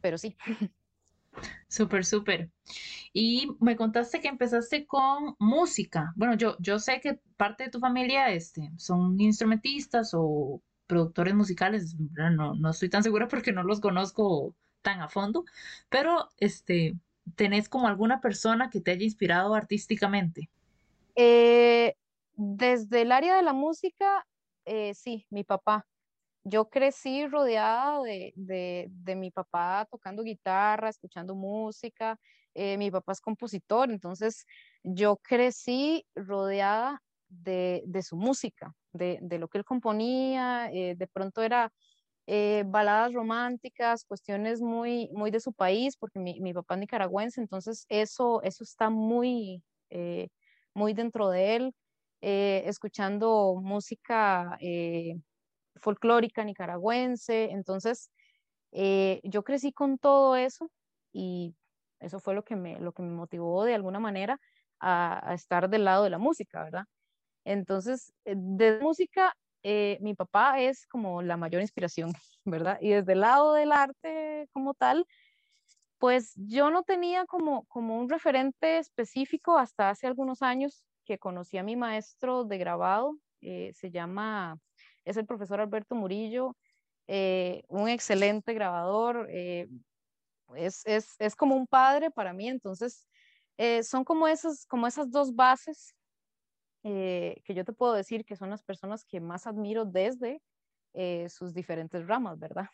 pero 0.00 0.18
sí. 0.18 0.36
Súper, 1.68 2.04
súper. 2.04 2.50
Y 3.12 3.48
me 3.60 3.74
contaste 3.74 4.20
que 4.20 4.28
empezaste 4.28 4.86
con 4.86 5.34
música. 5.40 6.12
Bueno, 6.14 6.34
yo, 6.36 6.56
yo 6.60 6.78
sé 6.78 7.00
que 7.00 7.18
parte 7.36 7.64
de 7.64 7.70
tu 7.70 7.80
familia 7.80 8.30
este, 8.30 8.70
son 8.76 9.20
instrumentistas 9.20 10.12
o 10.14 10.62
productores 10.86 11.34
musicales. 11.34 11.96
No, 12.12 12.54
no 12.54 12.70
estoy 12.70 12.88
tan 12.88 13.02
segura 13.02 13.28
porque 13.28 13.52
no 13.52 13.64
los 13.64 13.80
conozco 13.80 14.54
tan 14.82 15.00
a 15.00 15.08
fondo, 15.08 15.44
pero 15.88 16.28
este, 16.36 16.94
¿tenés 17.36 17.68
como 17.68 17.88
alguna 17.88 18.20
persona 18.20 18.70
que 18.70 18.80
te 18.80 18.92
haya 18.92 19.04
inspirado 19.04 19.54
artísticamente? 19.54 20.50
Eh, 21.16 21.96
desde 22.36 23.02
el 23.02 23.12
área 23.12 23.36
de 23.36 23.42
la 23.42 23.52
música, 23.52 24.24
eh, 24.64 24.94
sí, 24.94 25.26
mi 25.30 25.44
papá. 25.44 25.86
Yo 26.44 26.68
crecí 26.68 27.26
rodeada 27.26 28.02
de, 28.02 28.32
de, 28.36 29.16
mi 29.16 29.30
papá 29.30 29.86
tocando 29.90 30.22
guitarra, 30.22 30.90
escuchando 30.90 31.34
música. 31.34 32.18
Eh, 32.54 32.76
mi 32.78 32.90
papá 32.90 33.12
es 33.12 33.20
compositor, 33.20 33.90
entonces 33.90 34.44
yo 34.82 35.16
crecí 35.16 36.06
rodeada 36.14 37.02
de, 37.28 37.82
de 37.86 38.02
su 38.02 38.16
música, 38.16 38.74
de, 38.92 39.18
lo 39.38 39.48
que 39.48 39.58
él 39.58 39.64
componía. 39.64 40.70
de 40.72 41.08
pronto 41.12 41.42
era 41.42 41.72
eh, 42.26 42.64
baladas 42.66 43.12
románticas, 43.12 44.04
cuestiones 44.04 44.62
muy, 44.62 45.10
muy 45.12 45.30
de 45.30 45.40
su 45.40 45.52
país, 45.52 45.96
porque 45.96 46.18
mi, 46.18 46.40
mi 46.40 46.54
papá 46.54 46.74
es 46.74 46.80
nicaragüense, 46.80 47.40
entonces 47.40 47.84
eso, 47.90 48.40
eso 48.42 48.64
está 48.64 48.88
muy, 48.88 49.62
eh, 49.90 50.28
muy 50.72 50.94
dentro 50.94 51.28
de 51.28 51.56
él, 51.56 51.74
eh, 52.24 52.62
escuchando 52.66 53.60
música 53.62 54.58
folclórica 55.76 56.44
nicaragüense, 56.44 57.50
entonces 57.50 58.10
yo 58.72 59.44
crecí 59.44 59.72
con 59.72 59.98
todo 59.98 60.36
eso 60.36 60.70
y 61.12 61.54
eso 62.00 62.18
fue 62.20 62.34
lo 62.34 62.44
que 62.44 62.56
me, 62.56 62.80
lo 62.80 62.92
que 62.92 63.02
me 63.02 63.10
motivó 63.10 63.64
de 63.64 63.74
alguna 63.74 64.00
manera 64.00 64.40
a, 64.80 65.30
a 65.30 65.34
estar 65.34 65.68
del 65.70 65.84
lado 65.84 66.04
de 66.04 66.10
la 66.10 66.18
música, 66.18 66.64
¿verdad? 66.64 66.84
Entonces, 67.44 68.12
de 68.24 68.80
música 68.80 69.34
eh, 69.66 69.96
mi 70.02 70.14
papá 70.14 70.60
es 70.60 70.86
como 70.86 71.22
la 71.22 71.38
mayor 71.38 71.62
inspiración, 71.62 72.12
¿verdad? 72.44 72.78
Y 72.82 72.90
desde 72.90 73.14
el 73.14 73.20
lado 73.20 73.54
del 73.54 73.72
arte 73.72 74.46
como 74.52 74.74
tal, 74.74 75.06
pues 75.98 76.34
yo 76.36 76.70
no 76.70 76.82
tenía 76.82 77.24
como, 77.24 77.64
como 77.66 77.98
un 77.98 78.10
referente 78.10 78.78
específico 78.78 79.56
hasta 79.56 79.88
hace 79.88 80.06
algunos 80.06 80.42
años 80.42 80.84
que 81.04 81.18
conocí 81.18 81.58
a 81.58 81.62
mi 81.62 81.76
maestro 81.76 82.44
de 82.44 82.58
grabado, 82.58 83.16
eh, 83.40 83.72
se 83.74 83.90
llama, 83.90 84.58
es 85.04 85.16
el 85.16 85.26
profesor 85.26 85.60
Alberto 85.60 85.94
Murillo, 85.94 86.56
eh, 87.06 87.62
un 87.68 87.88
excelente 87.88 88.54
grabador, 88.54 89.28
es, 89.30 90.82
es, 90.86 91.16
es, 91.18 91.36
como 91.36 91.56
un 91.56 91.66
padre 91.66 92.10
para 92.10 92.32
mí, 92.32 92.48
entonces 92.48 93.06
son 93.82 94.04
como 94.04 94.26
esas, 94.26 94.66
como 94.66 94.86
esas 94.86 95.10
dos 95.10 95.34
bases 95.34 95.94
eh, 96.86 97.40
que 97.44 97.54
yo 97.54 97.64
te 97.64 97.72
puedo 97.72 97.94
decir 97.94 98.26
que 98.26 98.36
son 98.36 98.50
las 98.50 98.62
personas 98.62 99.06
que 99.06 99.18
más 99.18 99.46
admiro 99.46 99.86
desde 99.86 100.42
eh, 100.92 101.26
sus 101.30 101.54
diferentes 101.54 102.06
ramas, 102.06 102.38
¿verdad? 102.38 102.66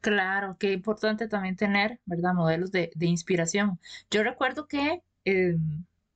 Claro, 0.00 0.56
qué 0.58 0.72
importante 0.72 1.28
también 1.28 1.54
tener, 1.54 2.00
¿verdad? 2.04 2.34
Modelos 2.34 2.72
de, 2.72 2.90
de 2.96 3.06
inspiración. 3.06 3.78
Yo 4.10 4.24
recuerdo 4.24 4.66
que, 4.66 5.00
eh, 5.24 5.56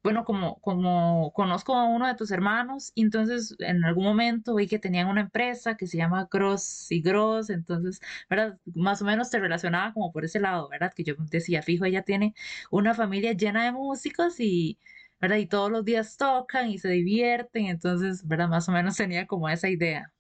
bueno, 0.06 0.24
como, 0.24 0.60
como 0.60 1.32
conozco 1.32 1.74
a 1.74 1.82
uno 1.88 2.06
de 2.06 2.14
tus 2.14 2.30
hermanos, 2.30 2.92
entonces 2.94 3.56
en 3.58 3.84
algún 3.84 4.04
momento 4.04 4.54
vi 4.54 4.68
que 4.68 4.78
tenían 4.78 5.08
una 5.08 5.22
empresa 5.22 5.76
que 5.76 5.88
se 5.88 5.96
llama 5.96 6.28
Gross 6.30 6.86
y 6.92 7.02
Gross, 7.02 7.50
entonces, 7.50 8.00
¿verdad? 8.30 8.56
Más 8.76 9.02
o 9.02 9.04
menos 9.04 9.30
te 9.30 9.40
relacionaba 9.40 9.92
como 9.92 10.12
por 10.12 10.24
ese 10.24 10.38
lado, 10.38 10.68
¿verdad? 10.68 10.92
Que 10.94 11.02
yo 11.02 11.14
decía, 11.18 11.60
fijo, 11.60 11.86
ella 11.86 12.02
tiene 12.02 12.34
una 12.70 12.94
familia 12.94 13.32
llena 13.32 13.64
de 13.64 13.72
músicos 13.72 14.38
y 14.38 14.78
¿verdad? 15.20 15.38
Y 15.38 15.46
todos 15.46 15.72
los 15.72 15.84
días 15.84 16.16
tocan 16.16 16.70
y 16.70 16.78
se 16.78 16.88
divierten, 16.90 17.66
entonces, 17.66 18.24
¿verdad? 18.28 18.48
Más 18.48 18.68
o 18.68 18.72
menos 18.72 18.96
tenía 18.96 19.26
como 19.26 19.48
esa 19.48 19.68
idea. 19.68 20.12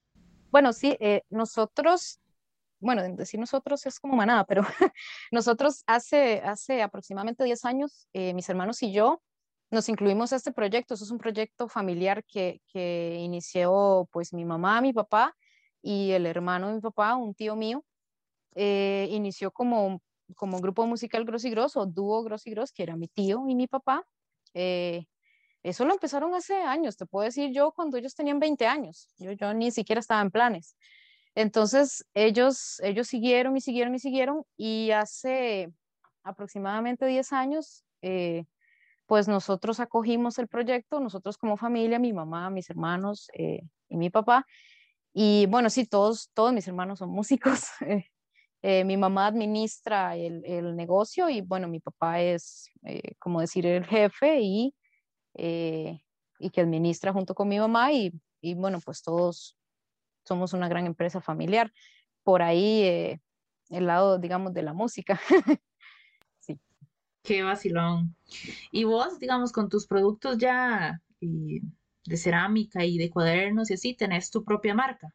Bueno, 0.50 0.72
sí, 0.72 0.96
eh, 0.98 1.22
nosotros, 1.30 2.18
bueno, 2.80 3.04
decir 3.14 3.38
nosotros 3.38 3.86
es 3.86 4.00
como 4.00 4.16
manada, 4.16 4.44
pero 4.46 4.62
nosotros 5.30 5.84
hace, 5.86 6.40
hace 6.40 6.82
aproximadamente 6.82 7.44
10 7.44 7.64
años, 7.64 8.08
eh, 8.14 8.34
mis 8.34 8.48
hermanos 8.48 8.82
y 8.82 8.92
yo 8.92 9.22
nos 9.70 9.88
incluimos 9.88 10.32
a 10.32 10.36
este 10.36 10.52
proyecto. 10.52 10.94
Eso 10.94 11.04
es 11.04 11.10
un 11.10 11.18
proyecto 11.18 11.68
familiar 11.68 12.24
que, 12.24 12.60
inició 12.74 14.08
pues 14.12 14.32
mi 14.32 14.44
mamá, 14.44 14.80
mi 14.80 14.92
papá 14.92 15.34
y 15.82 16.12
el 16.12 16.26
hermano 16.26 16.68
de 16.68 16.74
mi 16.74 16.80
papá, 16.80 17.16
un 17.16 17.34
tío 17.34 17.56
mío. 17.56 17.84
Eh, 18.54 19.08
inició 19.10 19.50
como, 19.50 20.00
como 20.34 20.58
grupo 20.60 20.86
musical 20.86 21.24
Gross 21.24 21.44
y 21.44 21.50
Gross 21.50 21.76
o 21.76 21.86
dúo 21.86 22.22
Gross 22.22 22.46
y 22.46 22.50
Gross, 22.50 22.72
que 22.72 22.82
era 22.82 22.96
mi 22.96 23.08
tío 23.08 23.44
y 23.48 23.54
mi 23.54 23.66
papá. 23.66 24.04
Eh, 24.54 25.06
eso 25.62 25.84
lo 25.84 25.92
empezaron 25.92 26.32
hace 26.34 26.54
años, 26.54 26.96
te 26.96 27.06
puedo 27.06 27.24
decir 27.24 27.50
yo 27.52 27.72
cuando 27.72 27.96
ellos 27.96 28.14
tenían 28.14 28.38
20 28.38 28.66
años, 28.68 29.08
yo, 29.18 29.32
yo 29.32 29.52
ni 29.52 29.72
siquiera 29.72 29.98
estaba 29.98 30.22
en 30.22 30.30
planes. 30.30 30.76
Entonces 31.34 32.06
ellos, 32.14 32.80
ellos 32.84 33.08
siguieron 33.08 33.56
y 33.56 33.60
siguieron 33.60 33.94
y 33.94 33.98
siguieron 33.98 34.44
y 34.56 34.92
hace 34.92 35.72
aproximadamente 36.22 37.04
10 37.06 37.32
años, 37.32 37.84
eh, 38.00 38.44
pues 39.06 39.28
nosotros 39.28 39.80
acogimos 39.80 40.38
el 40.38 40.48
proyecto, 40.48 41.00
nosotros 41.00 41.38
como 41.38 41.56
familia, 41.56 41.98
mi 41.98 42.12
mamá, 42.12 42.50
mis 42.50 42.68
hermanos 42.70 43.28
eh, 43.34 43.62
y 43.88 43.96
mi 43.96 44.10
papá. 44.10 44.46
Y 45.12 45.46
bueno, 45.46 45.70
sí, 45.70 45.86
todos, 45.86 46.30
todos 46.34 46.52
mis 46.52 46.68
hermanos 46.68 46.98
son 46.98 47.10
músicos. 47.10 47.68
Eh, 48.62 48.84
mi 48.84 48.96
mamá 48.96 49.28
administra 49.28 50.16
el, 50.16 50.42
el, 50.44 50.74
negocio 50.74 51.28
y 51.28 51.40
bueno, 51.40 51.68
mi 51.68 51.78
papá 51.78 52.20
es, 52.20 52.68
eh, 52.82 53.14
como 53.20 53.40
decir, 53.40 53.64
el 53.64 53.84
jefe 53.84 54.40
y, 54.40 54.74
eh, 55.34 56.00
y 56.40 56.50
que 56.50 56.62
administra 56.62 57.12
junto 57.12 57.34
con 57.34 57.46
mi 57.46 57.60
mamá 57.60 57.92
y, 57.92 58.12
y, 58.40 58.54
bueno, 58.54 58.80
pues 58.84 59.02
todos 59.02 59.56
somos 60.24 60.52
una 60.52 60.68
gran 60.68 60.86
empresa 60.86 61.20
familiar. 61.20 61.70
Por 62.24 62.42
ahí 62.42 63.20
el 63.70 63.86
lado, 63.86 64.18
digamos, 64.18 64.52
de 64.52 64.62
la 64.62 64.72
música. 64.72 65.20
Qué 67.26 67.42
vacilón. 67.42 68.14
Y 68.70 68.84
vos, 68.84 69.18
digamos, 69.18 69.52
con 69.52 69.68
tus 69.68 69.86
productos 69.86 70.38
ya 70.38 71.00
de 71.20 72.16
cerámica 72.16 72.84
y 72.84 72.98
de 72.98 73.10
cuadernos 73.10 73.70
y 73.70 73.74
así, 73.74 73.94
tenés 73.94 74.30
tu 74.30 74.44
propia 74.44 74.74
marca. 74.74 75.12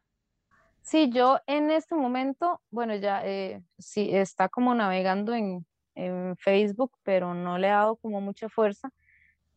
Sí, 0.82 1.10
yo 1.10 1.38
en 1.46 1.70
este 1.70 1.94
momento, 1.94 2.60
bueno, 2.70 2.94
ya 2.96 3.24
eh, 3.24 3.62
sí 3.78 4.10
está 4.12 4.48
como 4.48 4.74
navegando 4.74 5.32
en, 5.32 5.64
en, 5.94 6.36
Facebook, 6.36 6.92
pero 7.02 7.34
no 7.34 7.56
le 7.56 7.68
he 7.68 7.70
dado 7.70 7.96
como 7.96 8.20
mucha 8.20 8.48
fuerza 8.48 8.90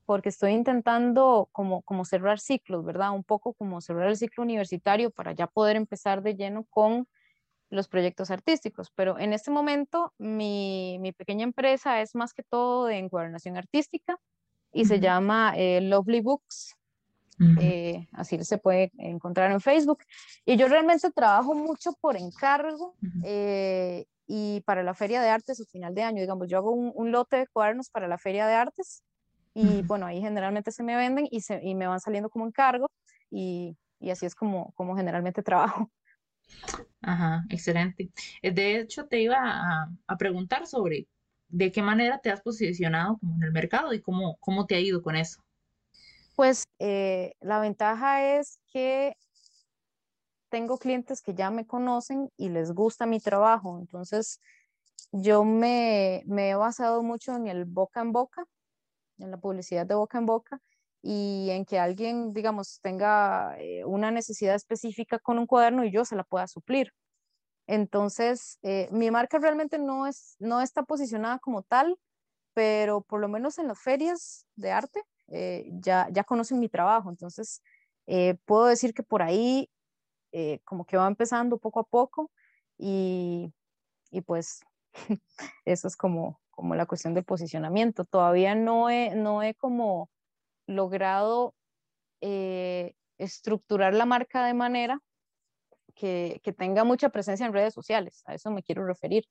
porque 0.06 0.30
estoy 0.30 0.52
intentando 0.52 1.50
como, 1.52 1.82
como 1.82 2.06
cerrar 2.06 2.40
ciclos, 2.40 2.86
¿verdad? 2.86 3.12
Un 3.12 3.24
poco 3.24 3.54
como 3.54 3.82
cerrar 3.82 4.08
el 4.08 4.18
ciclo 4.18 4.44
universitario 4.44 5.10
para 5.10 5.34
ya 5.34 5.48
poder 5.48 5.76
empezar 5.76 6.22
de 6.22 6.36
lleno 6.36 6.64
con 6.70 7.08
los 7.76 7.88
proyectos 7.88 8.32
artísticos. 8.32 8.92
Pero 8.96 9.20
en 9.20 9.34
este 9.34 9.52
momento 9.52 10.14
mi, 10.18 10.98
mi 11.00 11.12
pequeña 11.12 11.44
empresa 11.44 12.02
es 12.02 12.16
más 12.16 12.34
que 12.34 12.44
todo 12.44 12.86
de 12.86 12.98
encuadernación 12.98 13.58
artística 13.58 14.18
y 14.72 14.82
uh 14.82 14.86
-huh. 14.86 14.88
se 14.88 15.00
llama 15.00 15.54
eh, 15.56 15.82
Lovely 15.82 16.22
Books. 16.22 16.76
Eh, 17.60 18.08
así 18.14 18.42
se 18.46 18.58
puede 18.58 18.92
encontrar 18.98 19.52
en 19.52 19.60
Facebook. 19.60 20.00
Y 20.46 20.56
yo 20.56 20.70
realmente 20.70 21.12
trabajo 21.12 21.54
mucho 21.54 21.92
por 22.00 22.16
encargo 22.16 22.96
eh, 23.26 24.06
y 24.26 24.62
para 24.62 24.84
la 24.84 24.94
Feria 24.94 25.22
de 25.22 25.30
Artes 25.30 25.60
a 25.60 25.66
final 25.66 25.94
de 25.94 26.04
año, 26.04 26.22
digamos, 26.22 26.48
yo 26.48 26.58
hago 26.58 26.72
un, 26.72 26.94
un 26.96 27.12
lote 27.12 27.36
de 27.38 27.48
cuadernos 27.48 27.90
para 27.90 28.08
la 28.08 28.18
Feria 28.18 28.48
de 28.48 28.54
Artes 28.54 29.04
y 29.54 29.82
bueno, 29.84 30.06
ahí 30.06 30.22
generalmente 30.22 30.72
se 30.72 30.84
me 30.84 30.96
venden 30.96 31.28
y, 31.30 31.42
se, 31.42 31.60
y 31.62 31.76
me 31.76 31.88
van 31.88 32.00
saliendo 32.00 32.30
como 32.30 32.46
encargo 32.46 32.90
y, 33.30 33.78
y 34.00 34.12
así 34.12 34.26
es 34.26 34.36
como, 34.36 34.72
como 34.76 34.96
generalmente 34.96 35.44
trabajo. 35.44 35.90
Ajá, 37.02 37.46
excelente. 37.50 38.10
Eh, 38.42 38.52
de 38.52 38.80
hecho, 38.80 39.06
te 39.08 39.22
iba 39.22 39.38
a, 40.08 40.18
preguntar 40.18 40.66
sobre 40.68 41.08
de 41.50 41.72
qué 41.72 41.82
manera 41.82 42.20
te 42.20 42.32
has 42.32 42.42
posicionado 42.42 43.18
como 43.20 43.36
en 43.36 43.44
el 43.44 43.52
mercado 43.52 43.94
y 43.94 44.02
cómo, 44.02 44.38
cómo 44.40 44.66
te 44.66 44.76
ha 44.76 44.80
ido 44.80 45.02
con 45.02 45.16
eso. 45.16 45.42
Pues 46.36 46.66
eh, 46.80 47.34
la 47.40 47.60
ventaja 47.60 48.38
es 48.38 48.60
que 48.72 49.16
tengo 50.50 50.78
clientes 50.78 51.22
que 51.22 51.34
ya 51.34 51.52
me 51.52 51.66
conocen 51.66 52.30
y 52.38 52.50
les 52.50 52.72
gusta 52.72 53.06
mi 53.06 53.20
trabajo. 53.20 53.78
Entonces, 53.80 54.42
yo 55.12 55.44
me, 55.44 56.24
me, 56.26 56.50
he 56.50 56.56
basado 56.56 57.04
mucho 57.04 57.36
en 57.36 57.48
el 57.48 57.66
boca 57.66 58.02
en 58.02 58.12
boca, 58.12 58.46
en 59.20 59.32
la 59.32 59.38
publicidad 59.38 59.86
de 59.86 59.96
boca 59.96 60.18
en 60.18 60.26
boca 60.26 60.62
y 61.08 61.52
en 61.52 61.66
que 61.66 61.78
alguien, 61.78 62.34
digamos, 62.34 62.80
tenga 62.82 63.56
eh, 63.60 63.86
una 63.86 64.10
necesidad 64.10 64.56
específica 64.56 65.20
con 65.20 65.38
un 65.38 65.46
cuaderno 65.46 65.86
y 65.86 65.92
yo 65.92 66.04
se 66.04 66.16
la 66.16 66.24
pueda 66.24 66.48
suplir. 66.48 66.92
Entonces, 67.68 68.58
eh, 68.64 68.90
mi 68.92 69.12
marca 69.12 69.38
realmente 69.38 69.78
no, 69.78 70.08
es, 70.08 70.36
no 70.40 70.62
está 70.62 70.84
posicionada 70.84 71.38
como 71.40 71.62
tal, 71.62 71.98
pero 72.56 73.02
por 73.02 73.22
lo 73.22 73.28
menos 73.28 73.60
en 73.60 73.68
las 73.68 73.80
ferias 73.80 74.48
de 74.56 74.72
arte 74.72 75.04
eh, 75.28 75.70
ya, 75.74 76.08
ya 76.12 76.24
conocen 76.24 76.60
mi 76.60 76.70
trabajo, 76.70 77.10
entonces 77.12 77.62
eh, 78.08 78.36
puedo 78.46 78.66
decir 78.66 78.94
que 78.96 79.04
por 79.04 79.22
ahí 79.22 79.70
eh, 80.32 80.60
como 80.66 80.86
que 80.86 80.98
va 80.98 81.08
empezando 81.08 81.60
poco 81.60 81.82
a 81.82 81.84
poco 81.84 82.32
y, 82.80 83.54
y 84.10 84.22
pues 84.22 84.62
eso 85.66 85.88
es 85.88 85.96
como, 85.96 86.42
como 86.50 86.74
la 86.76 86.88
cuestión 86.88 87.14
del 87.14 87.26
posicionamiento. 87.26 88.06
Todavía 88.06 88.56
no 88.56 88.90
he, 88.90 89.16
no 89.16 89.44
he 89.44 89.54
como 89.54 90.10
logrado 90.68 91.54
estructurar 93.18 93.94
la 93.94 94.06
marca 94.06 94.46
de 94.46 94.56
manera 94.56 95.00
que, 95.94 96.42
que 96.44 96.54
tenga 96.54 96.84
mucha 96.84 97.10
presencia 97.10 97.46
en 97.46 97.54
redes 97.54 97.74
sociales, 97.74 98.24
a 98.26 98.34
eso 98.34 98.50
me 98.50 98.64
quiero 98.64 98.86
referir 98.86 99.26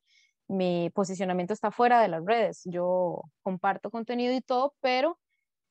mi 0.48 0.90
posicionamiento 0.90 1.52
está 1.52 1.70
fuera 1.70 2.00
de 2.00 2.08
las 2.08 2.24
redes. 2.24 2.62
Yo 2.64 3.22
comparto 3.42 3.90
contenido 3.90 4.34
y 4.34 4.40
todo, 4.40 4.74
pero 4.80 5.18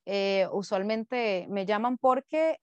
eh, 0.06 0.48
usualmente 0.52 1.46
me 1.50 1.66
llaman 1.66 1.98
porque, 1.98 2.58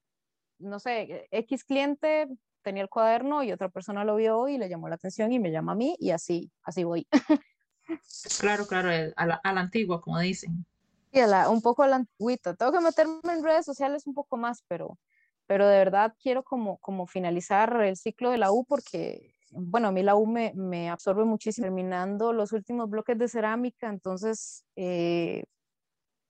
no 0.59 0.79
sé, 0.79 1.27
X 1.31 1.63
cliente 1.63 2.27
tenía 2.61 2.83
el 2.83 2.89
cuaderno 2.89 3.43
y 3.43 3.51
otra 3.51 3.69
persona 3.69 4.03
lo 4.05 4.15
vio 4.15 4.47
y 4.47 4.57
le 4.57 4.69
llamó 4.69 4.87
la 4.87 4.95
atención 4.95 5.31
y 5.31 5.39
me 5.39 5.51
llama 5.51 5.71
a 5.71 5.75
mí 5.75 5.95
y 5.99 6.11
así, 6.11 6.51
así 6.63 6.83
voy. 6.83 7.07
claro, 8.39 8.67
claro, 8.67 8.91
eh, 8.91 9.13
a 9.15 9.25
la, 9.25 9.35
a 9.43 9.53
la 9.53 9.61
antigua, 9.61 10.01
como 10.01 10.19
dicen. 10.19 10.65
La, 11.11 11.49
un 11.49 11.61
poco 11.61 11.85
la 11.85 11.97
antigüita. 11.97 12.55
Tengo 12.55 12.71
que 12.71 12.79
meterme 12.79 13.33
en 13.33 13.43
redes 13.43 13.65
sociales 13.65 14.07
un 14.07 14.13
poco 14.13 14.37
más, 14.37 14.63
pero, 14.67 14.97
pero 15.45 15.67
de 15.67 15.77
verdad 15.77 16.13
quiero 16.21 16.43
como, 16.43 16.77
como 16.77 17.07
finalizar 17.07 17.81
el 17.83 17.97
ciclo 17.97 18.31
de 18.31 18.37
la 18.37 18.51
U 18.51 18.65
porque, 18.65 19.33
bueno, 19.51 19.89
a 19.89 19.91
mí 19.91 20.03
la 20.03 20.15
U 20.15 20.25
me, 20.25 20.53
me 20.55 20.89
absorbe 20.89 21.25
muchísimo 21.25 21.65
terminando 21.65 22.31
los 22.31 22.53
últimos 22.53 22.89
bloques 22.89 23.17
de 23.17 23.27
cerámica, 23.27 23.89
entonces 23.89 24.65
eh, 24.75 25.43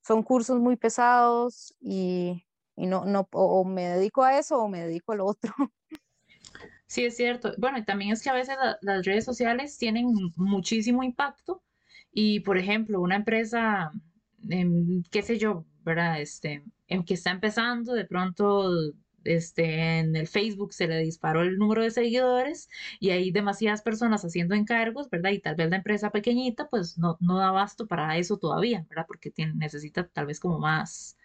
son 0.03 0.23
cursos 0.23 0.59
muy 0.59 0.75
pesados 0.75 1.75
y, 1.79 2.45
y 2.75 2.87
no, 2.87 3.05
no, 3.05 3.27
o, 3.31 3.63
me 3.63 3.87
dedico 3.87 4.23
a 4.23 4.37
eso 4.37 4.57
o 4.57 4.67
me 4.67 4.81
dedico 4.81 5.11
a 5.11 5.15
lo 5.15 5.25
otro. 5.25 5.53
Sí, 6.87 7.05
es 7.05 7.15
cierto. 7.15 7.53
Bueno, 7.57 7.77
y 7.77 7.85
también 7.85 8.11
es 8.11 8.21
que 8.21 8.29
a 8.29 8.33
veces 8.33 8.57
la, 8.61 8.77
las 8.81 9.05
redes 9.05 9.23
sociales 9.23 9.77
tienen 9.77 10.11
muchísimo 10.35 11.03
impacto 11.03 11.63
y, 12.11 12.41
por 12.41 12.57
ejemplo, 12.57 12.99
una 12.99 13.15
empresa, 13.15 13.93
eh, 14.49 15.03
qué 15.09 15.21
sé 15.21 15.37
yo, 15.37 15.65
¿verdad? 15.83 16.21
Este, 16.21 16.63
que 17.05 17.13
está 17.13 17.31
empezando, 17.31 17.93
de 17.93 18.05
pronto 18.05 18.69
este, 19.23 19.99
en 19.99 20.15
el 20.15 20.27
Facebook 20.27 20.73
se 20.73 20.87
le 20.87 20.99
disparó 20.99 21.41
el 21.41 21.57
número 21.57 21.83
de 21.83 21.91
seguidores 21.91 22.69
y 22.99 23.11
hay 23.11 23.31
demasiadas 23.31 23.81
personas 23.81 24.25
haciendo 24.25 24.55
encargos, 24.55 25.09
¿verdad? 25.09 25.31
Y 25.31 25.39
tal 25.39 25.55
vez 25.55 25.69
la 25.69 25.77
empresa 25.77 26.09
pequeñita 26.09 26.69
pues 26.69 26.97
no, 26.97 27.17
no 27.19 27.37
da 27.37 27.49
abasto 27.49 27.87
para 27.87 28.17
eso 28.17 28.37
todavía, 28.37 28.85
¿verdad? 28.89 29.05
Porque 29.07 29.31
tiene, 29.31 29.53
necesita 29.55 30.07
tal 30.07 30.25
vez 30.25 30.39
como 30.39 30.59
más, 30.59 31.17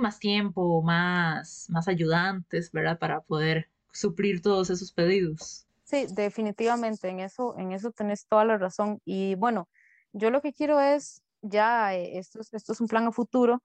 más 0.00 0.18
tiempo, 0.18 0.82
más, 0.82 1.66
más 1.70 1.88
ayudantes, 1.88 2.72
¿verdad? 2.72 2.98
Para 2.98 3.20
poder 3.20 3.68
suplir 3.92 4.40
todos 4.40 4.70
esos 4.70 4.92
pedidos. 4.92 5.66
Sí, 5.84 6.06
definitivamente, 6.14 7.08
en 7.08 7.20
eso, 7.20 7.54
en 7.58 7.72
eso 7.72 7.90
tenés 7.90 8.26
toda 8.26 8.44
la 8.44 8.56
razón. 8.56 9.00
Y 9.04 9.34
bueno, 9.34 9.68
yo 10.12 10.30
lo 10.30 10.40
que 10.40 10.52
quiero 10.52 10.80
es, 10.80 11.22
ya, 11.42 11.94
eh, 11.94 12.18
esto, 12.18 12.40
esto 12.40 12.72
es 12.72 12.80
un 12.80 12.88
plan 12.88 13.06
a 13.06 13.12
futuro, 13.12 13.62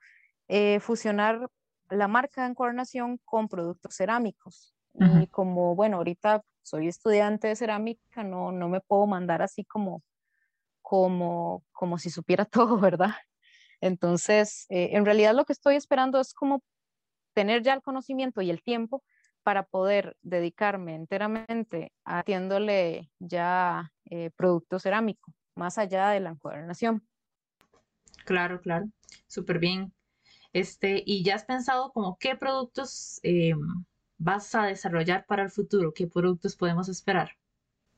eh, 0.48 0.80
fusionar 0.80 1.50
la 1.90 2.08
marca 2.08 2.44
de 2.44 2.50
encuadernación 2.50 3.20
con 3.26 3.48
productos 3.48 3.96
cerámicos. 3.96 4.74
Y 5.00 5.28
como, 5.28 5.76
bueno, 5.76 5.98
ahorita 5.98 6.42
soy 6.64 6.88
estudiante 6.88 7.48
de 7.50 7.56
cerámica, 7.56 8.24
no, 8.24 8.52
no 8.52 8.68
me 8.68 8.82
puedo 8.82 9.06
mandar 9.06 9.44
así 9.44 9.64
como, 9.64 10.02
como, 10.82 11.64
como 11.72 11.98
si 12.00 12.10
supiera 12.10 12.46
todo, 12.46 12.80
¿verdad? 12.80 13.12
Entonces, 13.82 14.66
eh, 14.70 14.90
en 14.94 15.06
realidad 15.06 15.36
lo 15.36 15.46
que 15.46 15.54
estoy 15.54 15.76
esperando 15.76 16.20
es 16.20 16.34
como 16.34 16.64
tener 17.34 17.64
ya 17.64 17.74
el 17.74 17.82
conocimiento 17.82 18.42
y 18.42 18.50
el 18.50 18.64
tiempo 18.64 19.04
para 19.44 19.64
poder 19.64 20.18
dedicarme 20.22 20.96
enteramente 20.96 21.94
a 22.04 22.20
haciéndole 22.20 23.12
ya 23.20 23.92
eh, 24.06 24.32
producto 24.36 24.80
cerámico, 24.80 25.34
más 25.56 25.78
allá 25.78 26.10
de 26.10 26.20
la 26.20 26.32
encuadernación. 26.32 27.08
Claro, 28.28 28.60
claro, 28.60 28.88
súper 29.26 29.58
bien. 29.58 29.94
Este, 30.52 31.02
y 31.06 31.24
ya 31.24 31.36
has 31.36 31.46
pensado 31.46 31.94
como 31.94 32.18
qué 32.18 32.36
productos 32.36 33.22
eh, 33.24 33.54
vas 34.18 34.54
a 34.54 34.64
desarrollar 34.64 35.26
para 35.26 35.44
el 35.44 35.50
futuro, 35.50 35.94
qué 35.94 36.08
productos 36.08 36.58
podemos 36.58 36.90
esperar. 36.90 37.32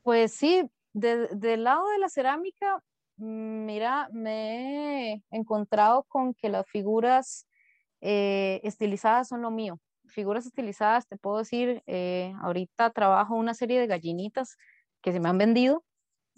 Pues 0.04 0.32
sí, 0.32 0.70
del 0.92 1.64
lado 1.64 1.88
de 1.88 1.98
la 1.98 2.08
cerámica, 2.08 2.80
mm, 3.16 3.64
mira, 3.64 4.08
me 4.12 5.14
he 5.14 5.22
encontrado 5.32 6.04
con 6.04 6.32
que 6.34 6.48
las 6.48 6.64
figuras 6.68 7.48
eh, 8.00 8.60
estilizadas 8.62 9.26
son 9.26 9.42
lo 9.42 9.50
mío. 9.50 9.80
Figuras 10.06 10.46
estilizadas, 10.46 11.08
te 11.08 11.16
puedo 11.16 11.38
decir, 11.38 11.82
eh, 11.88 12.32
ahorita 12.40 12.90
trabajo 12.90 13.34
una 13.34 13.54
serie 13.54 13.80
de 13.80 13.88
gallinitas 13.88 14.56
que 15.02 15.10
se 15.10 15.18
me 15.18 15.28
han 15.28 15.38
vendido 15.38 15.84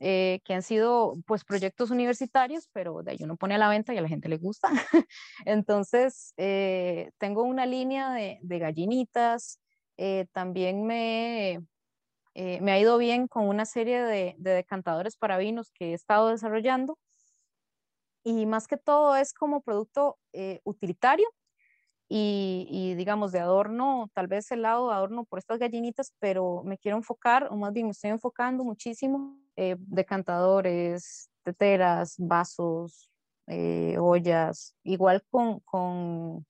eh, 0.04 0.40
que 0.44 0.52
han 0.52 0.62
sido 0.62 1.14
pues 1.28 1.44
proyectos 1.44 1.92
universitarios, 1.92 2.68
pero 2.73 3.04
de 3.04 3.12
ahí 3.12 3.18
uno 3.21 3.37
pone 3.37 3.54
a 3.54 3.59
la 3.59 3.68
venta 3.68 3.94
y 3.94 3.99
a 3.99 4.02
la 4.02 4.09
gente 4.09 4.28
le 4.28 4.37
gusta. 4.37 4.68
Entonces, 5.47 6.35
eh, 6.38 7.12
tengo 7.18 7.44
una 7.44 7.66
línea 7.66 8.11
de, 8.11 8.40
gallinitas, 8.59 9.61
eh, 9.97 10.26
también 10.32 10.85
me, 10.87 11.61
me 12.35 12.73
ha 12.73 12.80
ido 12.80 12.99
bien 12.99 13.28
con 13.28 13.49
una 13.49 13.64
serie 13.64 14.02
de, 14.02 14.35
de 14.38 14.50
decantadores 14.50 15.16
para 15.16 15.38
vinos 15.38 15.71
que 15.71 15.92
he 15.92 15.94
estado 15.94 16.30
desarrollando. 16.30 16.99
Y 18.25 18.47
más 18.47 18.66
que 18.66 18.78
todo 18.78 19.14
es 19.14 19.32
como 19.32 19.62
producto 19.62 20.18
utilitario, 20.64 21.28
y, 22.09 22.94
digamos 22.97 23.32
de 23.32 23.40
adorno, 23.40 24.11
tal 24.12 24.26
vez 24.26 24.50
el 24.52 24.62
lado 24.62 24.88
de 24.88 24.94
adorno 24.94 25.25
por 25.25 25.38
estas 25.38 25.59
gallinitas, 25.59 26.14
pero 26.18 26.62
me 26.64 26.76
quiero 26.78 26.99
enfocar, 26.99 27.49
o 27.50 27.56
más 27.56 27.73
bien 27.73 27.87
me 27.87 27.92
estoy 27.92 28.11
enfocando 28.11 28.64
muchísimo 28.64 29.40
eh, 29.56 29.76
decantadores, 29.78 31.30
teteras, 31.42 32.16
vasos, 32.18 33.11
eh, 33.47 33.97
ollas, 33.99 34.76
igual 34.82 35.23
con, 35.30 35.61
con, 35.61 36.47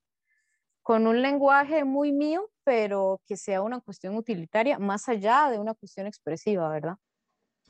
con 0.81 1.07
un 1.07 1.21
lenguaje 1.21 1.85
muy 1.85 2.11
mío, 2.11 2.49
pero 2.63 3.21
que 3.25 3.37
sea 3.37 3.61
una 3.61 3.79
cuestión 3.79 4.15
utilitaria 4.15 4.79
más 4.79 5.07
allá 5.07 5.49
de 5.49 5.59
una 5.59 5.73
cuestión 5.73 6.07
expresiva, 6.07 6.69
¿verdad? 6.69 6.95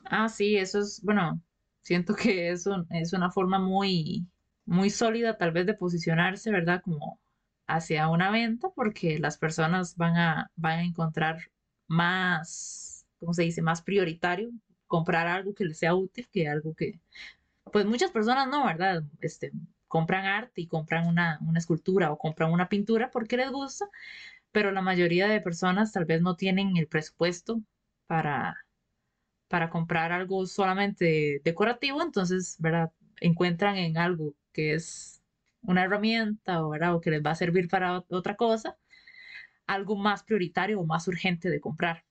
Ah, 0.06 0.28
sí, 0.30 0.58
eso 0.58 0.80
es, 0.80 1.02
bueno, 1.04 1.42
siento 1.82 2.16
que 2.16 2.50
eso 2.50 2.86
es 2.90 3.14
una 3.14 3.32
forma 3.32 3.60
muy, 3.60 4.28
muy 4.66 4.90
sólida 4.90 5.38
tal 5.38 5.52
vez 5.52 5.66
de 5.66 5.76
posicionarse, 5.76 6.52
¿verdad? 6.52 6.82
Como 6.84 7.20
hacia 7.68 8.10
una 8.10 8.32
venta, 8.32 8.70
porque 8.76 9.20
las 9.20 9.38
personas 9.38 9.96
van 9.98 10.18
a, 10.18 10.52
van 10.56 10.80
a 10.80 10.84
encontrar 10.84 11.52
más, 11.88 13.06
¿cómo 13.20 13.34
se 13.34 13.44
dice?, 13.44 13.62
más 13.62 13.82
prioritario 13.82 14.52
comprar 14.88 15.28
algo 15.28 15.56
que 15.56 15.66
les 15.66 15.80
sea 15.80 15.96
útil 15.96 16.28
que 16.32 16.48
algo 16.48 16.76
que, 16.76 17.00
pues 17.72 17.86
muchas 17.86 18.12
personas 18.12 18.48
no, 18.48 18.66
¿verdad? 18.66 19.04
Este, 19.22 19.52
compran 19.88 20.26
arte 20.26 20.62
y 20.62 20.68
compran 20.68 21.08
una, 21.08 21.40
una 21.42 21.60
escultura 21.60 22.12
o 22.12 22.18
compran 22.18 22.52
una 22.52 22.70
pintura 22.70 23.12
porque 23.12 23.38
les 23.38 23.52
gusta, 23.52 23.88
pero 24.52 24.72
la 24.72 24.82
mayoría 24.82 25.28
de 25.28 25.42
personas 25.42 25.94
tal 25.94 26.06
vez 26.06 26.22
no 26.22 26.36
tienen 26.36 26.78
el 26.78 26.88
presupuesto 26.88 27.62
para, 28.08 28.58
para 29.48 29.70
comprar 29.72 30.12
algo 30.12 30.46
solamente 30.46 31.42
decorativo, 31.44 32.02
entonces, 32.04 32.58
¿verdad? 32.60 32.92
Encuentran 33.22 33.78
en 33.78 33.98
algo 33.98 34.36
que 34.52 34.76
es 34.76 35.23
una 35.64 35.84
herramienta 35.84 36.64
o, 36.64 36.70
¿verdad? 36.70 36.96
o 36.96 37.02
que 37.02 37.12
les 37.12 37.24
va 37.24 37.32
a 37.32 37.36
servir 37.36 37.68
para 37.70 38.04
otra 38.10 38.36
cosa, 38.36 38.78
algo 39.68 39.96
más 39.96 40.24
prioritario 40.24 40.80
o 40.80 40.86
más 40.86 41.08
urgente 41.08 41.50
de 41.50 41.60
comprar. 41.60 42.04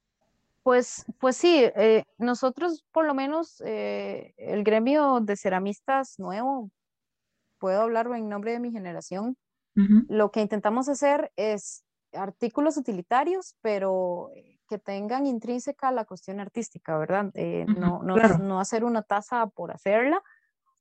Pues, 0.62 1.04
pues 1.18 1.36
sí, 1.36 1.64
eh, 1.76 2.04
nosotros 2.18 2.84
por 2.92 3.04
lo 3.04 3.14
menos 3.14 3.62
eh, 3.66 4.32
el 4.36 4.62
gremio 4.62 5.20
de 5.20 5.36
ceramistas 5.36 6.18
nuevo, 6.18 6.70
puedo 7.58 7.82
hablar 7.82 8.06
en 8.14 8.28
nombre 8.28 8.52
de 8.52 8.60
mi 8.60 8.70
generación, 8.70 9.36
lo 9.74 10.30
que 10.30 10.42
intentamos 10.42 10.90
hacer 10.90 11.32
es 11.34 11.82
artículos 12.12 12.76
utilitarios, 12.76 13.56
pero 13.62 14.30
que 14.72 14.78
tengan 14.78 15.26
intrínseca 15.26 15.92
la 15.92 16.06
cuestión 16.06 16.40
artística, 16.40 16.96
¿verdad? 16.96 17.30
Eh, 17.34 17.66
no, 17.68 18.02
no, 18.02 18.58
hacer 18.58 18.84
una 18.84 19.02
taza 19.02 19.46
por 19.48 19.70
hacerla 19.70 20.22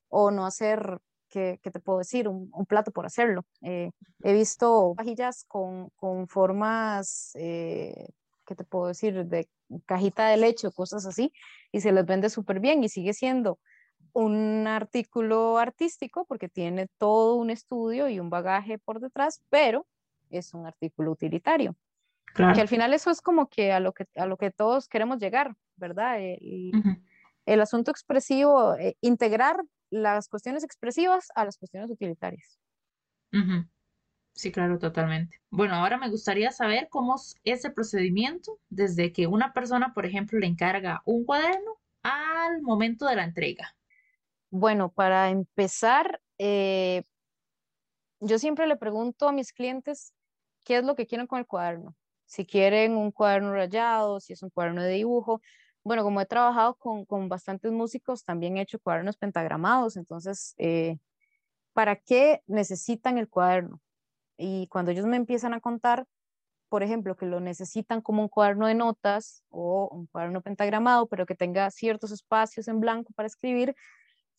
o 0.08 0.32
no 0.32 0.46
hacer, 0.46 1.00
¿qué, 1.32 1.60
te 1.64 1.80
puedo 1.80 2.00
decir? 2.00 2.28
Un, 2.28 2.66
plato 2.68 2.92
por 2.92 3.08
hacerlo. 3.08 3.46
he 3.62 3.92
visto 4.22 4.94
vajillas 4.94 5.46
con, 5.48 5.90
con 5.96 6.28
formas 6.28 7.34
¿qué 8.52 8.56
te 8.56 8.64
puedo 8.66 8.88
decir? 8.88 9.26
De 9.26 9.50
cajita 9.86 10.28
de 10.28 10.38
leche 10.38 10.68
o 10.68 10.72
cosas 10.72 11.06
así, 11.06 11.32
y 11.72 11.80
se 11.80 11.94
les 11.94 12.06
vende 12.06 12.30
súper 12.30 12.60
bien 12.60 12.84
y 12.84 12.90
sigue 12.90 13.14
siendo 13.14 13.60
un 14.14 14.68
artículo 14.68 15.58
artístico 15.58 16.26
porque 16.26 16.50
tiene 16.50 16.88
todo 16.98 17.36
un 17.36 17.50
estudio 17.50 18.10
y 18.10 18.20
un 18.20 18.30
bagaje 18.30 18.78
por 18.78 19.00
detrás, 19.00 19.42
pero 19.50 19.88
es 20.30 20.54
un 20.54 20.66
artículo 20.66 21.12
utilitario. 21.12 21.76
Que 22.36 22.44
al 22.44 22.68
final 22.68 22.94
eso 22.94 23.12
es 23.12 23.22
como 23.22 23.48
que 23.48 23.74
a 23.74 23.80
lo 23.82 23.92
que, 23.92 24.06
a 24.16 24.26
lo 24.26 24.38
que 24.38 24.52
todos 24.52 24.88
queremos 24.88 25.20
llegar, 25.20 25.54
¿verdad? 25.76 26.18
El, 26.20 27.62
asunto 27.62 27.92
expresivo, 27.92 28.76
eh, 28.76 28.96
integrar 29.02 29.62
las 29.92 30.28
cuestiones 30.28 30.64
expresivas 30.64 31.28
a 31.36 31.46
las 31.46 31.58
cuestiones 31.58 31.92
utilitarias. 31.92 32.58
Sí, 34.34 34.52
claro, 34.52 34.80
totalmente. 34.80 35.40
Bueno, 35.50 35.76
ahora 35.76 35.98
me 35.98 36.10
gustaría 36.10 36.52
saber 36.52 36.88
cómo 36.90 37.16
es 37.16 37.36
ese 37.44 37.70
procedimiento 37.70 38.58
desde 38.70 39.12
que 39.12 39.28
una 39.28 39.54
persona, 39.54 39.94
por 39.94 40.06
ejemplo, 40.06 40.40
le 40.40 40.48
encarga 40.48 41.02
un 41.06 41.26
cuaderno 41.26 41.78
al 42.02 42.62
momento 42.62 43.06
de 43.06 43.16
la 43.18 43.26
entrega. 43.26 43.76
Bueno, 44.50 44.92
para 44.92 45.30
empezar, 45.30 46.22
eh, 46.38 47.04
yo 48.20 48.40
siempre 48.40 48.68
le 48.68 48.78
pregunto 48.78 49.28
a 49.28 49.34
mis 49.34 49.52
clientes 49.52 50.14
qué 50.64 50.78
es 50.78 50.84
lo 50.84 50.96
que 50.96 51.06
quieren 51.06 51.28
con 51.28 51.40
el 51.40 51.46
cuaderno. 51.46 51.96
Si 52.26 52.46
quieren 52.46 52.96
un 52.96 53.12
cuaderno 53.12 53.54
rayado, 53.54 54.22
si 54.22 54.34
es 54.34 54.42
un 54.42 54.50
cuaderno 54.50 54.82
de 54.82 54.94
dibujo. 54.94 55.42
Bueno, 55.84 56.04
como 56.04 56.22
he 56.22 56.26
trabajado 56.26 56.76
con, 56.76 57.30
bastantes 57.30 57.72
músicos, 57.72 58.24
también 58.24 58.58
he 58.58 58.62
hecho 58.62 58.80
cuadernos 58.80 59.18
pentagramados. 59.18 59.98
Entonces, 59.98 60.54
eh, 60.58 60.98
¿para 61.74 61.96
qué 61.96 62.44
necesitan 62.48 63.18
el 63.18 63.30
cuaderno? 63.30 63.82
Y 64.38 64.68
cuando 64.68 64.92
ellos 64.92 65.06
me 65.06 65.18
empiezan 65.18 65.54
a 65.54 65.60
contar, 65.62 66.06
por 66.70 66.84
ejemplo, 66.84 67.16
que 67.18 67.26
lo 67.26 67.40
necesitan 67.40 68.02
como 68.02 68.24
un 68.24 68.30
cuaderno 68.30 68.68
de 68.68 68.76
notas 68.76 69.44
o 69.50 69.90
un 69.92 70.08
cuaderno 70.08 70.42
pentagramado, 70.42 71.08
pero 71.08 71.26
que 71.26 71.36
tenga 71.36 71.70
ciertos 71.72 72.12
espacios 72.12 72.68
en 72.68 72.80
blanco 72.80 73.14
para 73.14 73.28
escribir, 73.28 73.76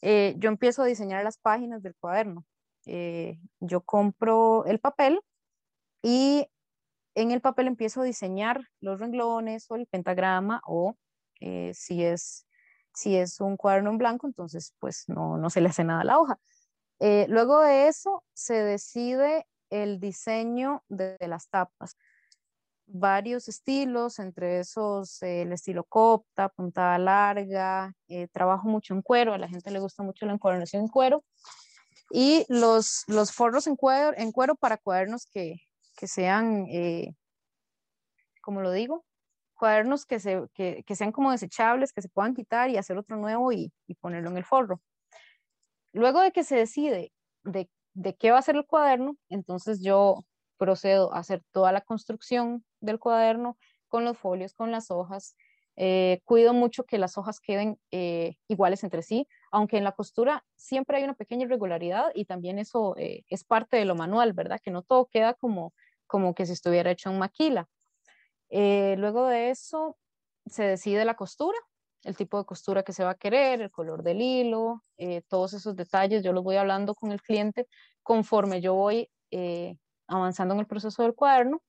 eh, 0.02 0.34
yo 0.38 0.48
empiezo 0.48 0.82
a 0.82 0.86
diseñar 0.86 1.24
las 1.24 1.38
páginas 1.38 1.82
del 1.82 1.94
cuaderno. 1.96 2.44
Eh, 2.86 3.38
yo 3.60 3.82
compro 3.82 4.64
el 4.66 4.80
papel 4.80 5.20
y 6.02 6.48
en 7.14 7.30
el 7.30 7.40
papel 7.40 7.66
empiezo 7.68 8.00
a 8.00 8.04
diseñar 8.04 8.68
los 8.80 9.00
renglones 9.00 9.70
o 9.70 9.76
el 9.76 9.86
pentagrama 9.86 10.62
o 10.66 10.96
eh, 11.42 11.72
si, 11.74 12.04
es, 12.04 12.46
si 12.94 13.16
es 13.16 13.40
un 13.40 13.56
cuaderno 13.56 13.90
en 13.90 13.98
blanco, 13.98 14.26
entonces 14.26 14.74
pues 14.78 15.04
no, 15.08 15.36
no 15.38 15.50
se 15.50 15.60
le 15.60 15.68
hace 15.68 15.84
nada 15.84 16.02
a 16.02 16.04
la 16.04 16.18
hoja. 16.18 16.38
luego 17.28 17.60
de 17.60 17.88
eso 17.88 18.24
se 18.32 18.54
decide 18.54 19.46
el 19.72 19.98
diseño 19.98 20.84
de, 20.88 21.16
las 21.20 21.48
tapas. 21.48 21.96
Varios 22.86 23.48
estilos, 23.48 24.18
entre 24.18 24.60
esos 24.60 25.22
el 25.22 25.52
estilo 25.52 25.84
copta, 25.84 26.50
puntada 26.50 26.98
larga, 26.98 27.94
eh, 28.08 28.28
trabajo 28.28 28.68
mucho 28.68 28.92
en 28.92 29.00
cuero, 29.00 29.32
a 29.32 29.38
la 29.38 29.48
gente 29.48 29.70
le 29.70 29.80
gusta 29.80 30.02
mucho 30.02 30.26
la 30.26 30.34
encuadernación 30.34 30.82
en 30.82 30.88
cuero. 30.88 31.24
Y 32.10 32.44
los, 32.50 33.04
los 33.06 33.32
forros 33.32 33.66
en 33.66 33.76
cuero, 33.76 34.12
en 34.16 34.30
cuero 34.30 34.54
para 34.54 34.76
cuadernos 34.76 35.26
que, 35.26 35.56
sean, 36.06 36.66
eh, 36.68 37.14
como 38.42 38.60
lo 38.60 38.70
digo, 38.72 39.06
cuadernos 39.62 40.06
que, 40.06 40.18
se, 40.18 40.42
que, 40.54 40.82
que, 40.84 40.96
sean 40.96 41.12
como 41.12 41.30
desechables, 41.30 41.92
que 41.92 42.02
se 42.02 42.08
puedan 42.08 42.34
quitar 42.34 42.68
y 42.68 42.78
hacer 42.78 42.98
otro 42.98 43.16
nuevo 43.16 43.52
y, 43.52 43.72
y 43.86 43.94
ponerlo 43.94 44.28
en 44.30 44.38
el 44.38 44.44
forro. 44.44 44.80
Luego 45.92 46.20
de 46.20 46.32
que 46.32 46.42
se 46.42 46.56
decide 46.56 47.12
de, 47.44 47.70
de, 47.94 48.16
qué 48.16 48.32
va 48.32 48.38
a 48.38 48.42
ser 48.42 48.56
el 48.56 48.66
cuaderno, 48.66 49.16
entonces 49.28 49.80
yo 49.80 50.24
procedo 50.58 51.14
a 51.14 51.20
hacer 51.20 51.44
toda 51.52 51.70
la 51.70 51.80
construcción 51.80 52.64
del 52.80 52.98
cuaderno 52.98 53.56
con 53.86 54.04
los 54.04 54.18
folios, 54.18 54.52
con 54.52 54.72
las 54.72 54.90
hojas. 54.90 55.36
Eh, 55.76 56.22
cuido 56.24 56.54
mucho 56.54 56.82
que 56.82 56.98
las 56.98 57.16
hojas 57.16 57.38
queden 57.38 57.78
eh, 57.92 58.34
iguales 58.48 58.82
entre 58.82 59.02
sí, 59.02 59.28
aunque 59.52 59.76
en 59.76 59.84
la 59.84 59.92
costura 59.92 60.44
siempre 60.56 60.96
hay 60.96 61.04
una 61.04 61.14
pequeña 61.14 61.44
irregularidad 61.44 62.10
y 62.16 62.24
también 62.24 62.58
eso 62.58 62.96
eh, 62.98 63.22
es 63.28 63.44
parte 63.44 63.76
de 63.76 63.84
lo 63.84 63.94
manual, 63.94 64.32
¿verdad? 64.32 64.58
Que 64.60 64.72
no 64.72 64.82
todo 64.82 65.06
queda 65.06 65.34
como, 65.34 65.72
como 66.08 66.34
que 66.34 66.46
si 66.46 66.52
estuviera 66.52 66.90
hecho 66.90 67.10
en 67.10 67.20
maquila. 67.20 67.68
Eh, 68.54 68.96
luego 68.98 69.28
de 69.28 69.48
eso 69.48 69.96
se 70.44 70.64
decide 70.64 71.06
la 71.06 71.14
costura, 71.16 71.56
el 72.02 72.16
tipo 72.16 72.36
de 72.36 72.44
costura 72.44 72.82
que 72.82 72.92
se 72.92 73.02
va 73.02 73.12
a 73.12 73.14
querer, 73.14 73.62
el 73.62 73.70
color 73.70 74.02
del 74.02 74.20
hilo, 74.20 74.84
eh, 74.98 75.22
todos 75.26 75.54
esos 75.54 75.74
detalles, 75.74 76.22
yo 76.22 76.34
los 76.34 76.44
voy 76.44 76.56
hablando 76.56 76.94
con 76.94 77.12
el 77.12 77.22
cliente 77.22 77.66
conforme 78.02 78.60
yo 78.60 78.74
voy 78.74 79.10
eh, 79.30 79.78
avanzando 80.06 80.52
en 80.52 80.60
el 80.60 80.66
proceso 80.66 81.02
del 81.02 81.14
cuaderno. 81.14 81.62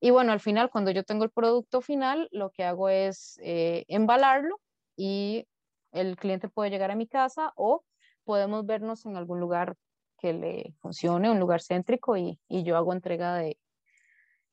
Y 0.00 0.10
bueno, 0.10 0.32
al 0.32 0.40
final, 0.40 0.70
cuando 0.70 0.90
yo 0.90 1.04
tengo 1.04 1.22
el 1.22 1.30
producto 1.30 1.82
final, 1.82 2.28
lo 2.32 2.50
que 2.50 2.64
hago 2.64 2.88
es 2.88 3.38
embalarlo 3.42 4.60
y 4.96 5.46
el 5.92 6.16
cliente 6.16 6.48
puede 6.48 6.70
llegar 6.70 6.90
a 6.90 6.96
mi 6.96 7.06
casa 7.06 7.52
o 7.54 7.84
podemos 8.24 8.66
vernos 8.66 9.06
en 9.06 9.16
algún 9.16 9.38
lugar 9.40 9.76
que 10.18 10.32
le 10.32 10.74
funcione, 10.80 11.30
un 11.30 11.38
lugar 11.38 11.62
céntrico 11.62 12.16
y, 12.16 12.40
y 12.48 12.64
yo 12.64 12.76
hago 12.76 12.92
entrega 12.92 13.36
de, 13.36 13.58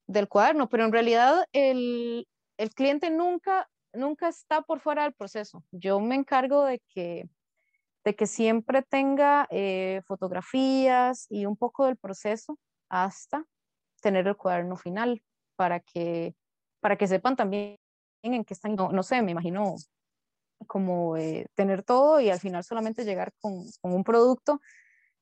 del 0.08 0.28
cuaderno, 0.28 0.70
pero 0.70 0.86
en 0.86 0.92
realidad 0.92 1.46
el, 1.52 2.28
el, 2.58 2.70
cliente 2.72 3.10
nunca, 3.10 3.70
nunca 3.94 4.28
está 4.28 4.62
por 4.62 4.80
fuera 4.80 5.04
del 5.04 5.14
proceso. 5.14 5.64
Yo 5.72 6.00
me 6.00 6.16
encargo 6.16 6.66
de 6.66 6.82
que, 6.90 7.30
de 8.04 8.16
que 8.16 8.28
siempre 8.28 8.82
tenga 8.84 9.48
eh, 9.50 10.02
fotografías 10.06 11.26
y 11.30 11.46
un 11.46 11.58
poco 11.58 11.86
del 11.86 11.98
proceso 11.98 12.60
hasta 12.90 13.46
tener 14.02 14.28
el 14.28 14.38
cuaderno 14.38 14.78
final 14.78 15.24
para 15.56 15.80
que, 15.80 16.36
para 16.80 16.98
que 16.98 17.08
sepan 17.08 17.36
también 17.36 17.78
en 18.22 18.46
qué 18.46 18.54
están, 18.54 18.76
no, 18.76 19.04
sé, 19.04 19.22
me 19.22 19.32
imagino 19.32 19.76
como 20.68 21.18
eh, 21.18 21.48
tener 21.56 21.84
todo 21.84 22.20
y 22.20 22.30
al 22.30 22.40
final 22.40 22.64
solamente 22.64 23.06
llegar 23.06 23.34
con, 23.40 23.66
con 23.82 23.94
un 23.94 24.04
producto 24.04 24.62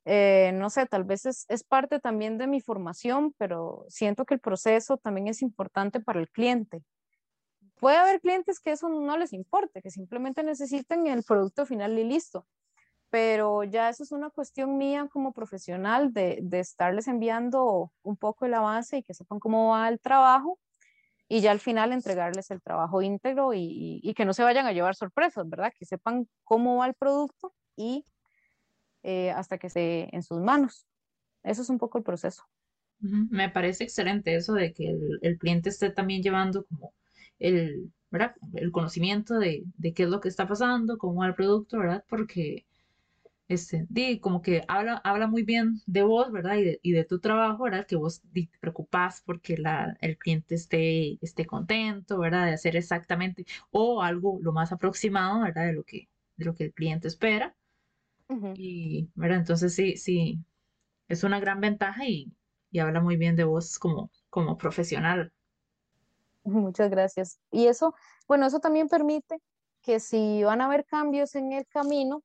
eh, 0.05 0.51
no 0.53 0.69
sé, 0.69 0.85
tal 0.85 1.03
vez 1.05 1.25
es, 1.25 1.45
es, 1.49 1.63
parte 1.63 1.99
también 1.99 2.37
de 2.37 2.47
mi 2.47 2.59
formación, 2.61 3.33
pero 3.37 3.85
siento 3.87 4.25
que 4.25 4.33
el 4.33 4.39
proceso 4.39 4.97
también 4.97 5.27
es 5.27 5.41
importante 5.41 5.99
para 5.99 6.19
el 6.19 6.29
cliente. 6.29 6.83
Puede 7.75 7.97
haber 7.97 8.21
clientes 8.21 8.59
que 8.59 8.71
eso 8.71 8.89
no 8.89 9.17
les 9.17 9.33
importe, 9.33 9.81
que 9.81 9.91
simplemente 9.91 10.43
necesiten 10.43 11.07
el 11.07 11.23
producto 11.23 11.65
final 11.65 11.97
y 11.97 12.03
listo, 12.03 12.45
pero 13.09 13.63
ya 13.63 13.89
eso 13.89 14.03
es 14.03 14.11
una 14.11 14.29
cuestión 14.29 14.77
mía 14.77 15.07
como 15.11 15.33
profesional 15.33 16.13
de, 16.13 16.39
de 16.41 16.59
estarles 16.59 17.07
enviando 17.07 17.91
un 18.01 18.17
poco 18.17 18.45
el 18.45 18.53
avance 18.53 18.97
y 18.97 19.03
que 19.03 19.13
sepan 19.13 19.39
cómo 19.39 19.71
va 19.71 19.87
el 19.89 19.99
trabajo 19.99 20.59
y 21.27 21.41
ya 21.41 21.51
al 21.51 21.59
final 21.59 21.93
entregarles 21.93 22.51
el 22.51 22.61
trabajo 22.61 23.01
íntegro 23.01 23.53
y, 23.53 23.99
y, 24.03 24.13
que 24.13 24.25
no 24.25 24.33
se 24.33 24.43
vayan 24.43 24.67
a 24.67 24.71
llevar 24.71 24.95
sorpresas, 24.95 25.49
¿verdad? 25.49 25.73
Que 25.77 25.85
sepan 25.85 26.27
cómo 26.43 26.77
va 26.77 26.87
el 26.87 26.93
producto 26.93 27.53
y 27.75 28.05
eh, 29.03 29.31
hasta 29.31 29.57
que 29.57 29.67
esté 29.67 30.15
en 30.15 30.23
sus 30.23 30.39
manos. 30.39 30.87
Eso 31.43 31.61
es 31.61 31.69
un 31.69 31.77
poco 31.77 31.97
el 31.97 32.03
proceso. 32.03 32.43
Me 32.99 33.49
parece 33.49 33.83
excelente 33.83 34.33
eso 34.33 34.53
de 34.53 34.73
que 34.73 34.95
el, 35.21 35.37
cliente 35.37 35.69
esté 35.69 35.89
también 35.89 36.21
llevando 36.21 36.63
como 36.65 36.93
el, 37.37 37.91
¿verdad? 38.09 38.33
el 38.53 38.71
conocimiento 38.71 39.39
de, 39.39 39.63
de, 39.77 39.93
qué 39.93 40.03
es 40.03 40.09
lo 40.09 40.21
que 40.21 40.29
está 40.29 40.47
pasando, 40.47 40.97
cómo 40.97 41.19
va 41.19 41.27
el 41.27 41.35
producto, 41.35 41.79
¿verdad? 41.79 42.05
Porque 42.07 42.65
este, 43.47 43.85
di, 43.89 44.19
como 44.19 44.41
que 44.41 44.63
habla, 44.67 45.01
habla 45.03 45.27
muy 45.27 45.43
bien 45.43 45.81
de 45.85 46.03
vos, 46.03 46.31
¿verdad? 46.31 46.55
Y 46.55 46.63
de, 46.63 46.79
y 46.81 46.91
de 46.93 47.03
tu 47.03 47.19
trabajo, 47.19 47.63
¿verdad? 47.65 47.85
Que 47.85 47.95
vos 47.95 48.21
te 48.33 48.49
preocupás 48.59 49.21
porque 49.25 49.57
la, 49.57 49.97
el 50.01 50.17
cliente 50.17 50.55
esté, 50.55 51.17
esté 51.21 51.45
contento, 51.45 52.19
¿verdad? 52.19 52.45
De 52.45 52.53
hacer 52.53 52.75
exactamente 52.75 53.45
o 53.71 54.01
algo 54.01 54.39
lo 54.41 54.53
más 54.53 54.71
aproximado, 54.71 55.41
¿verdad? 55.41 55.67
De 55.67 55.73
lo 55.73 55.83
que, 55.83 56.09
de 56.37 56.45
lo 56.45 56.55
que 56.55 56.65
el 56.65 56.73
cliente 56.73 57.07
espera. 57.07 57.55
Y, 58.55 59.09
¿verdad? 59.15 59.39
Entonces 59.39 59.75
sí, 59.75 59.97
sí, 59.97 60.39
es 61.07 61.23
una 61.23 61.39
gran 61.39 61.59
ventaja 61.61 62.05
y, 62.07 62.31
y 62.71 62.79
habla 62.79 63.01
muy 63.01 63.17
bien 63.17 63.35
de 63.35 63.43
vos 63.43 63.77
como, 63.79 64.11
como 64.29 64.57
profesional. 64.57 65.31
Muchas 66.43 66.89
gracias. 66.89 67.39
Y 67.51 67.67
eso, 67.67 67.95
bueno, 68.27 68.45
eso 68.45 68.59
también 68.59 68.89
permite 68.89 69.39
que 69.81 69.99
si 69.99 70.43
van 70.43 70.61
a 70.61 70.65
haber 70.65 70.85
cambios 70.85 71.35
en 71.35 71.53
el 71.53 71.67
camino, 71.67 72.23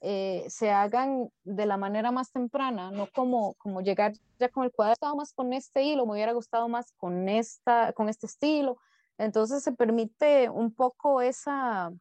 eh, 0.00 0.46
se 0.48 0.70
hagan 0.70 1.28
de 1.44 1.66
la 1.66 1.76
manera 1.76 2.10
más 2.10 2.32
temprana, 2.32 2.90
no 2.90 3.08
como, 3.14 3.54
como 3.54 3.82
llegar 3.82 4.12
ya 4.38 4.48
con 4.48 4.64
el 4.64 4.72
cuadro, 4.72 5.14
más 5.14 5.32
con 5.34 5.52
este 5.52 5.82
hilo, 5.82 6.06
me 6.06 6.12
hubiera 6.12 6.32
gustado 6.32 6.68
más 6.68 6.92
con, 6.96 7.28
esta, 7.28 7.92
con 7.92 8.08
este 8.08 8.26
estilo. 8.26 8.78
Entonces 9.18 9.62
se 9.62 9.72
permite 9.72 10.48
un 10.48 10.72
poco 10.72 11.20
esa, 11.20 11.92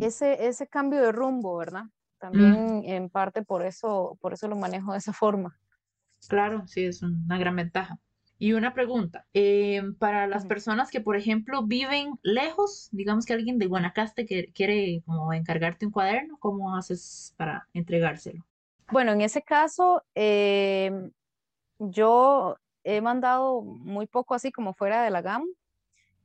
ese, 0.00 0.46
ese 0.46 0.66
cambio 0.68 1.02
de 1.02 1.12
rumbo, 1.12 1.56
¿verdad? 1.56 1.84
También 2.20 2.82
en 2.84 3.08
parte 3.08 3.42
por 3.42 3.64
eso, 3.64 4.18
por 4.20 4.34
eso 4.34 4.46
lo 4.46 4.54
manejo 4.54 4.92
de 4.92 4.98
esa 4.98 5.14
forma. 5.14 5.58
Claro, 6.28 6.66
sí, 6.66 6.84
es 6.84 7.02
una 7.02 7.38
gran 7.38 7.56
ventaja. 7.56 7.98
Y 8.38 8.52
una 8.52 8.74
pregunta, 8.74 9.26
em, 9.32 9.94
para 9.94 10.26
las 10.26 10.46
personas 10.46 10.90
que, 10.90 11.00
por 11.00 11.16
ejemplo, 11.16 11.62
viven 11.66 12.18
lejos, 12.22 12.88
digamos 12.92 13.24
que 13.24 13.32
alguien 13.32 13.58
de 13.58 13.66
Guanacaste 13.66 14.26
que 14.26 14.50
quiere 14.52 15.02
como 15.06 15.32
encargarte 15.32 15.86
un 15.86 15.92
cuaderno, 15.92 16.36
¿cómo 16.38 16.76
haces 16.76 17.34
para 17.36 17.66
entregárselo? 17.72 18.44
Bueno, 18.90 19.12
en 19.12 19.22
ese 19.22 19.42
caso, 19.42 20.02
em, 20.14 21.10
yo 21.78 22.56
he 22.84 23.00
mandado 23.00 23.62
muy 23.62 24.06
poco 24.06 24.34
así 24.34 24.52
como 24.52 24.74
fuera 24.74 25.02
de 25.02 25.10
la 25.10 25.22
GAM, 25.22 25.44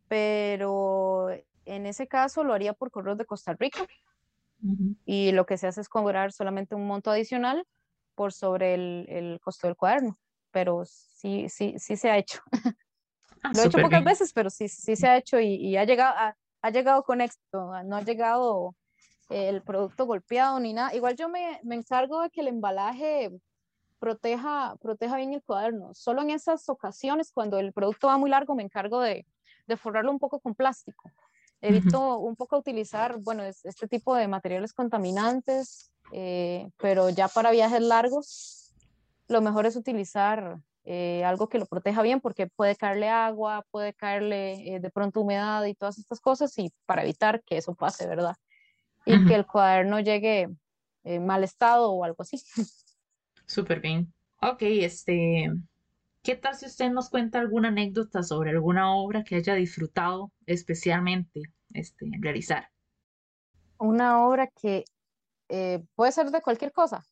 pero 0.09 1.29
en 1.65 1.85
ese 1.85 2.07
caso 2.07 2.43
lo 2.43 2.53
haría 2.53 2.73
por 2.73 2.91
correos 2.91 3.17
de 3.17 3.25
Costa 3.25 3.53
Rica 3.53 3.87
y 5.05 5.31
lo 5.31 5.45
que 5.45 5.57
se 5.57 5.67
hace 5.67 5.81
es 5.81 5.89
cobrar 5.89 6.31
solamente 6.31 6.75
un 6.75 6.87
monto 6.87 7.11
adicional 7.11 7.65
por 8.15 8.33
sobre 8.33 8.73
el, 8.73 9.05
el 9.09 9.39
costo 9.39 9.67
del 9.67 9.75
cuaderno, 9.75 10.17
pero 10.51 10.83
sí, 10.85 11.49
sí, 11.49 11.75
sí 11.77 11.97
se 11.97 12.09
ha 12.09 12.17
hecho. 12.17 12.39
Ah, 13.43 13.51
lo 13.53 13.61
he 13.61 13.67
hecho 13.67 13.77
pocas 13.77 14.03
veces, 14.03 14.33
pero 14.33 14.49
sí, 14.49 14.67
sí 14.67 14.95
se 14.95 15.07
ha 15.07 15.17
hecho 15.17 15.39
y, 15.39 15.53
y 15.53 15.77
ha, 15.77 15.83
llegado, 15.83 16.15
ha, 16.17 16.35
ha, 16.63 16.69
llegado 16.71 17.03
con 17.03 17.21
éxito, 17.21 17.71
no 17.83 17.95
ha 17.95 18.01
llegado 18.01 18.75
el 19.29 19.61
producto 19.61 20.07
golpeado 20.07 20.59
ni 20.59 20.73
nada. 20.73 20.95
Igual 20.95 21.15
yo 21.15 21.29
me, 21.29 21.59
me 21.61 21.75
encargo 21.75 22.23
de 22.23 22.31
que 22.31 22.41
el 22.41 22.47
embalaje 22.47 23.29
proteja, 23.99 24.75
proteja 24.81 25.17
bien 25.17 25.33
el 25.33 25.43
cuaderno. 25.43 25.93
Solo 25.93 26.23
en 26.23 26.31
esas 26.31 26.67
ocasiones, 26.69 27.31
cuando 27.31 27.59
el 27.59 27.71
producto 27.71 28.07
va 28.07 28.17
muy 28.17 28.31
largo, 28.31 28.55
me 28.55 28.63
encargo 28.63 28.99
de, 28.99 29.27
de 29.67 29.77
forrarlo 29.77 30.09
un 30.09 30.17
poco 30.17 30.39
con 30.39 30.55
plástico 30.55 31.11
Evito 31.61 32.19
un 32.19 32.35
poco 32.35 32.57
utilizar, 32.57 33.17
bueno, 33.19 33.43
este 33.43 33.87
tipo 33.87 34.15
de 34.15 34.27
materiales 34.27 34.73
contaminantes, 34.73 35.91
eh, 36.11 36.69
pero 36.77 37.09
ya 37.09 37.27
para 37.27 37.51
viajes 37.51 37.81
largos, 37.81 38.73
lo 39.27 39.41
mejor 39.41 39.65
es 39.65 39.75
utilizar 39.75 40.59
eh, 40.83 41.23
algo 41.25 41.49
que 41.49 41.57
lo 41.57 41.65
proteja 41.65 42.03
bien 42.03 42.21
porque 42.21 42.47
puede 42.47 42.75
caerle 42.75 43.09
agua, 43.09 43.65
puede 43.71 43.93
caerle 43.93 44.75
eh, 44.75 44.79
de 44.79 44.91
pronto 44.91 45.21
humedad 45.21 45.65
y 45.65 45.73
todas 45.73 45.97
estas 45.97 46.19
cosas 46.19 46.55
y 46.59 46.71
para 46.85 47.01
evitar 47.01 47.41
que 47.43 47.57
eso 47.57 47.73
pase, 47.73 48.05
¿verdad? 48.07 48.35
Y 49.05 49.25
que 49.25 49.35
el 49.35 49.45
cuaderno 49.45 49.99
llegue 49.99 50.49
en 51.03 51.25
mal 51.25 51.43
estado 51.43 51.91
o 51.91 52.03
algo 52.03 52.21
así. 52.21 52.41
Súper 53.45 53.79
bien. 53.79 54.13
Ok, 54.41 54.61
este, 54.61 55.51
¿Qué 56.25 56.35
tal 56.35 56.55
si 56.55 56.65
usted 56.65 56.89
nos 56.89 57.11
cuenta 57.11 57.39
alguna 57.39 57.67
anécdota 57.67 58.23
sobre 58.23 58.49
alguna 58.49 58.95
obra 58.95 59.23
que 59.23 59.35
haya 59.35 59.53
disfrutado 59.53 60.31
especialmente 60.47 61.53
este, 61.71 62.07
realizar? 62.19 62.71
Una 63.77 64.25
obra 64.25 64.47
que 64.47 64.85
eh, 65.49 65.85
puede 65.93 66.11
ser 66.11 66.31
de 66.31 66.41
cualquier 66.41 66.71
cosa. 66.71 67.05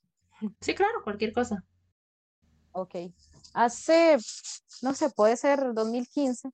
Sí, 0.62 0.74
claro, 0.74 1.04
cualquier 1.04 1.32
cosa. 1.32 1.64
Ok. 2.72 2.96
Hace, 3.54 4.18
no 4.82 4.96
sé, 4.96 5.12
puede 5.12 5.38
ser 5.38 5.76
2015, 5.76 6.50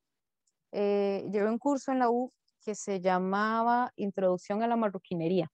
eh, 0.73 1.29
llevé 1.31 1.49
un 1.49 1.59
curso 1.59 1.93
en 1.93 1.99
la 1.99 2.09
U 2.09 2.33
que 2.65 2.75
se 2.75 2.99
llamaba 2.99 3.93
Introducción 3.95 4.63
a 4.63 4.67
la 4.67 4.75
Marroquinería. 4.75 5.49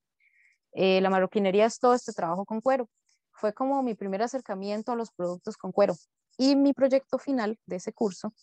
Eh, 0.71 1.01
la 1.01 1.11
marroquinería 1.11 1.67
es 1.67 1.77
todo 1.77 1.93
este 1.93 2.13
trabajo 2.13 2.45
con 2.45 2.61
cuero. 2.61 2.89
Fue 3.31 3.53
como 3.53 3.83
mi 3.83 3.93
primer 3.93 4.23
acercamiento 4.23 4.91
a 4.91 4.95
los 4.95 5.11
productos 5.11 5.55
con 5.55 5.71
cuero. 5.71 5.93
Y 6.37 6.55
mi 6.55 6.73
proyecto 6.73 7.17
final 7.17 7.57
de 7.65 7.77
ese 7.77 7.93
curso 7.93 8.33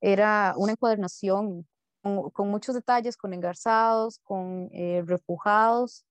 era 0.00 0.54
una 0.56 0.72
encuadernación 0.72 1.66
con, 2.32 2.50
muchos 2.50 2.74
detalles, 2.74 3.16
con 3.16 3.32
engarzados, 3.32 4.18
con 4.22 4.68
eh, 4.72 5.02
repujados. 5.06 6.04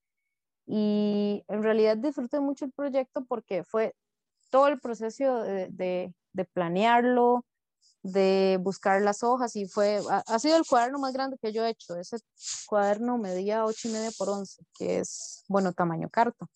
Y 0.65 1.43
en 1.47 1.62
realidad 1.62 1.97
disfruté 1.97 2.39
mucho 2.39 2.65
el 2.65 2.71
proyecto 2.71 3.26
porque 3.26 3.63
fue 3.63 3.93
todo 4.49 4.67
el 4.67 4.80
proceso 4.80 5.43
de, 5.43 5.67
de, 5.69 6.45
planearlo, 6.54 7.45
de 8.02 8.58
buscar 8.62 9.02
las 9.02 9.23
hojas 9.23 9.56
y 9.56 9.67
fue, 9.67 9.99
ha, 10.10 10.39
sido 10.39 10.58
el 10.58 10.65
cuaderno 10.65 10.99
más 10.99 11.13
grande 11.13 11.38
que 11.41 11.52
yo 11.52 11.65
he 11.65 11.69
hecho. 11.69 11.95
Ese 11.95 12.17
cuaderno 12.67 13.17
medía 13.17 13.65
8 13.65 13.89
y 13.89 13.91
media 13.91 14.12
por 14.17 14.30
11, 14.30 14.63
que 14.78 14.99
es, 14.99 15.43
bueno, 15.47 15.73
tamaño 15.73 16.10
carta. 16.10 16.47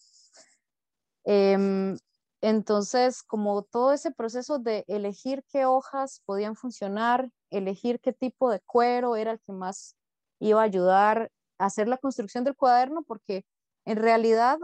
Em, 1.25 1.97
entonces, 2.41 3.23
como 3.23 3.63
todo 3.63 3.93
ese 3.93 4.11
proceso 4.11 4.59
de 4.59 4.85
elegir 4.87 5.43
qué 5.51 5.65
hojas 5.65 6.21
podían 6.25 6.55
funcionar, 6.55 7.29
elegir 7.49 7.99
qué 7.99 8.13
tipo 8.13 8.51
de 8.51 8.59
cuero 8.61 9.15
era 9.15 9.31
el 9.31 9.39
que 9.39 9.53
más 9.53 9.95
iba 10.39 10.61
a 10.61 10.65
ayudar 10.65 11.31
a 11.57 11.65
hacer 11.65 11.87
la 11.87 11.97
construcción 11.97 12.43
del 12.43 12.55
cuaderno, 12.55 13.03
porque 13.03 13.45
en 13.85 13.97
realidad 13.97 14.59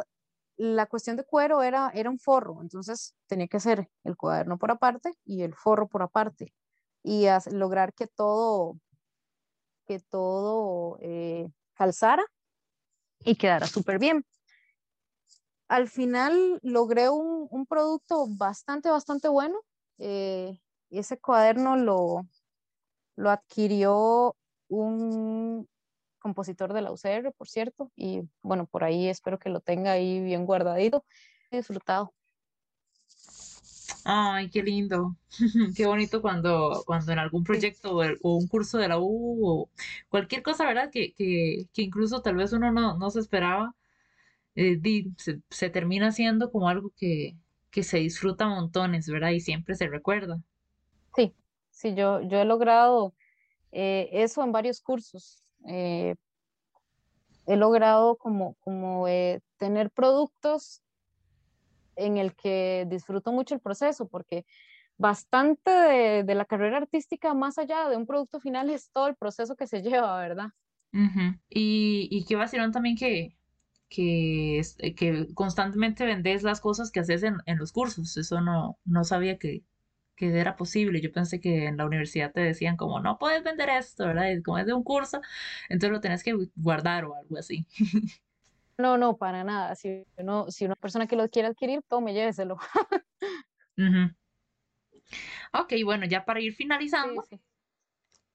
la 0.55 0.86
cuestión 0.86 1.17
de 1.17 1.23
cuero 1.23 1.63
era, 1.63 1.91
era 1.95 2.09
un 2.09 2.19
forro, 2.19 2.62
entonces 2.62 3.15
tenía 3.27 3.47
que 3.47 3.59
ser 3.59 3.89
el 4.03 4.15
cuaderno 4.15 4.57
por 4.59 4.69
aparte 4.69 5.13
y 5.25 5.41
el 5.41 5.55
forro 5.55 5.88
por 5.88 6.03
aparte 6.03 6.53
y 7.01 7.25
lograr 7.51 7.93
que 7.93 8.07
todo, 8.07 8.77
que 9.86 9.99
todo 9.99 10.97
eh, 11.01 11.49
calzara 11.73 12.23
y 13.19 13.36
quedara 13.36 13.67
súper 13.67 13.99
bien. 13.99 14.25
Al 15.73 15.88
final 15.88 16.59
logré 16.62 17.09
un, 17.09 17.47
un, 17.49 17.65
producto 17.65 18.27
bastante, 18.27 18.91
bastante 18.91 19.27
bueno. 19.27 19.55
Eh, 19.97 20.59
ese 20.91 21.17
cuaderno 21.17 21.75
lo, 21.77 22.27
lo 23.15 23.31
adquirió 23.31 24.36
un 24.67 25.67
compositor 26.19 26.73
de 26.73 26.81
la 26.83 26.91
UCR, 26.91 27.33
por 27.36 27.47
cierto, 27.47 27.91
y 27.95 28.21
bueno, 28.43 28.67
por 28.67 28.83
ahí 28.83 29.09
espero 29.09 29.39
que 29.39 29.49
lo 29.49 29.62
tenga 29.62 29.93
ahí 29.93 30.21
bien 30.21 30.45
guardadito. 30.45 31.03
Disfrutado. 31.49 32.13
Ay, 34.05 34.51
qué 34.51 34.62
lindo. 34.62 35.15
qué 35.75 35.88
bonito 35.88 36.21
cuando, 36.21 36.83
cuando 36.86 37.12
en 37.13 37.17
algún 37.17 37.43
proyecto 37.43 37.97
o, 38.21 38.38
un 38.38 38.47
curso 38.47 38.77
de 38.77 38.89
la 38.89 38.99
U 38.99 39.39
o 39.43 39.69
cualquier 40.07 40.43
cosa, 40.43 40.67
¿verdad? 40.67 40.91
Que, 40.91 41.13
que, 41.13 41.67
que 41.73 41.81
incluso 41.81 42.21
tal 42.21 42.36
vez 42.36 42.53
uno 42.53 42.71
no, 42.71 42.95
no 42.95 43.09
se 43.09 43.19
esperaba, 43.19 43.75
eh, 44.55 44.79
se, 45.17 45.41
se, 45.49 45.69
termina 45.69 46.07
haciendo 46.07 46.51
como 46.51 46.69
algo 46.69 46.91
que, 46.95 47.35
que 47.71 47.83
se 47.83 47.97
disfruta 47.97 48.47
montones, 48.47 49.09
¿verdad? 49.09 49.31
Y 49.31 49.39
siempre 49.39 49.75
se 49.75 49.87
recuerda. 49.87 50.39
Sí, 51.15 51.33
sí, 51.71 51.95
yo, 51.95 52.21
yo 52.21 52.39
he 52.39 52.45
logrado 52.45 53.13
eh, 53.71 54.09
eso 54.11 54.43
en 54.43 54.51
varios 54.51 54.81
cursos. 54.81 55.43
Eh, 55.67 56.15
he 57.45 57.55
logrado 57.55 58.15
como, 58.15 58.55
como 58.61 59.05
tener 59.57 59.89
productos 59.91 60.81
en 61.95 62.17
el 62.17 62.35
que 62.35 62.85
disfruto 62.89 63.31
mucho 63.31 63.55
el 63.55 63.61
proceso, 63.61 64.07
porque 64.07 64.45
bastante 64.97 65.71
de, 66.23 66.35
la 66.35 66.45
carrera 66.45 66.77
artística, 66.77 67.33
más 67.33 67.57
allá 67.57 67.89
de 67.89 67.97
un 67.97 68.05
producto 68.05 68.39
final, 68.39 68.69
es 68.69 68.91
todo 68.91 69.07
el 69.07 69.15
proceso 69.15 69.55
que 69.55 69.67
se 69.67 69.81
lleva, 69.81 70.19
¿verdad? 70.19 70.49
Y, 71.49 72.07
y 72.11 72.23
qué 72.25 72.35
vacilón 72.35 72.71
también 72.71 72.95
que, 72.95 73.35
que, 73.93 74.62
que 74.97 75.27
constantemente 75.36 76.06
vendes 76.06 76.43
las 76.43 76.62
cosas 76.62 76.91
que 76.91 77.01
haces 77.01 77.23
en, 77.23 77.38
en 77.45 77.60
los 77.60 77.71
cursos. 77.71 78.17
Eso 78.17 78.41
no, 78.41 78.79
no 78.86 79.03
sabía 79.03 79.38
que, 79.38 79.63
que 80.15 80.38
era 80.39 80.56
posible. 80.58 81.01
Yo 81.01 81.12
pensé 81.12 81.39
que 81.41 81.67
en 81.67 81.77
la 81.77 81.86
universidad 81.86 82.32
te 82.34 82.41
decían 82.41 82.77
como, 82.77 82.99
no 83.01 83.19
puedes 83.19 83.43
vender 83.43 83.69
esto, 83.69 84.06
¿verdad? 84.08 84.32
Y 84.32 84.41
como 84.43 84.60
es 84.60 84.65
de 84.67 84.73
un 84.73 84.84
curso, 84.84 85.21
entonces 85.69 85.91
lo 85.91 86.01
tenés 86.01 86.23
que 86.23 86.36
guardar 86.56 87.06
o 87.06 87.15
algo 87.15 87.38
así. 87.38 87.67
No, 88.77 88.97
no, 88.97 89.17
para 89.17 89.43
nada. 89.43 89.75
Si, 89.75 90.06
uno, 90.17 90.49
si 90.49 90.65
una 90.65 90.75
persona 90.75 91.08
que 91.08 91.15
lo 91.15 91.29
quiere 91.29 91.47
adquirir, 91.49 91.82
tome, 91.88 92.13
lléveselo. 92.13 92.58
Ok, 95.53 95.73
bueno, 95.86 96.06
ya 96.06 96.25
para 96.25 96.41
ir 96.41 96.53
finalizando. 96.53 97.23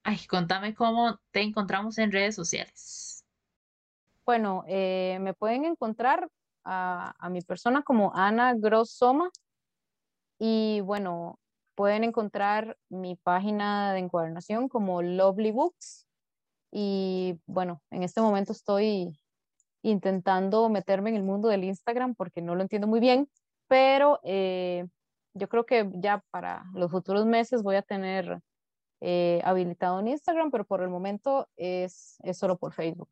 Ay, 0.02 0.26
contame 0.26 0.74
cómo 0.74 1.20
te 1.30 1.40
encontramos 1.42 1.98
en 1.98 2.10
redes 2.12 2.34
sociales. 2.34 3.17
Bueno, 4.28 4.62
eh, 4.68 5.16
me 5.22 5.32
pueden 5.32 5.64
encontrar 5.64 6.28
a, 6.62 7.30
mi 7.30 7.40
persona 7.40 7.82
como 7.82 8.12
Ana 8.14 8.52
Grossoma. 8.54 9.30
Y 10.38 10.82
bueno, 10.82 11.38
pueden 11.74 12.04
encontrar 12.04 12.76
mi 12.90 13.16
página 13.16 13.94
de 13.94 14.00
encuadernación 14.00 14.68
como 14.68 15.00
Lovely 15.00 15.50
Books. 15.50 16.06
Y 16.70 17.40
bueno, 17.46 17.80
en 17.90 18.02
este 18.02 18.20
momento 18.20 18.52
estoy 18.52 19.18
intentando 19.80 20.68
meterme 20.68 21.08
en 21.08 21.16
el 21.16 21.22
mundo 21.22 21.48
del 21.48 21.64
Instagram 21.64 22.14
porque 22.14 22.42
no 22.42 22.54
lo 22.54 22.60
entiendo 22.60 22.86
muy 22.86 23.00
bien, 23.00 23.30
pero 23.66 24.20
eh, 24.24 24.86
yo 25.32 25.48
creo 25.48 25.64
que 25.64 25.90
ya 25.94 26.22
para 26.30 26.66
los 26.74 26.90
futuros 26.90 27.24
meses 27.24 27.62
voy 27.62 27.76
a 27.76 27.82
tener 27.82 28.42
eh, 29.00 29.40
habilitado 29.42 30.00
en 30.00 30.08
Instagram, 30.08 30.50
pero 30.50 30.66
por 30.66 30.82
el 30.82 30.90
momento 30.90 31.48
es, 31.56 32.18
es 32.24 32.36
solo 32.36 32.58
por 32.58 32.74
Facebook. 32.74 33.08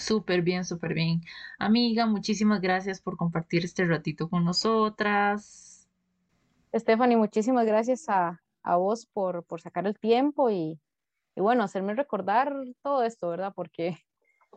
Súper 0.00 0.40
bien, 0.40 0.64
súper 0.64 0.94
bien. 0.94 1.20
Amiga, 1.58 2.06
muchísimas 2.06 2.62
gracias 2.62 3.02
por 3.02 3.18
compartir 3.18 3.66
este 3.66 3.84
ratito 3.84 4.30
con 4.30 4.46
nosotras. 4.46 5.86
Stephanie, 6.74 7.18
muchísimas 7.18 7.66
gracias 7.66 8.08
a, 8.08 8.40
a 8.62 8.76
vos 8.76 9.04
por, 9.04 9.44
por, 9.44 9.60
sacar 9.60 9.86
el 9.86 9.98
tiempo 9.98 10.48
y, 10.48 10.80
y, 11.36 11.40
bueno, 11.42 11.62
hacerme 11.62 11.94
recordar 11.94 12.54
todo 12.82 13.02
esto, 13.02 13.28
¿verdad? 13.28 13.52
Porque 13.54 13.98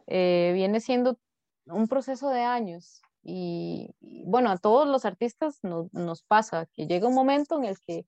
eh, 0.08 0.52
viene 0.54 0.80
siendo 0.80 1.20
un 1.66 1.90
proceso 1.90 2.30
de 2.30 2.44
años 2.44 3.02
y, 3.22 3.94
bueno, 4.00 4.50
a 4.50 4.58
todos 4.58 4.88
los 4.88 5.04
artistas 5.04 5.60
nos 5.62 6.24
pasa 6.24 6.68
que 6.74 6.88
llega 6.88 7.10
un 7.10 7.16
momento 7.16 7.58
en 7.58 7.66
el 7.66 7.78
que 7.82 8.06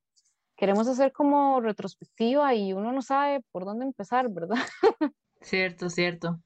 queremos 0.56 0.88
hacer 0.88 1.12
como 1.12 1.60
retrospectiva 1.60 2.56
y 2.56 2.72
uno 2.72 2.94
no 2.94 3.02
sabe 3.02 3.42
por 3.52 3.66
dónde 3.66 3.84
empezar, 3.84 4.30
¿verdad? 4.30 4.56
Cierto, 5.42 5.90
cierto. 5.90 6.40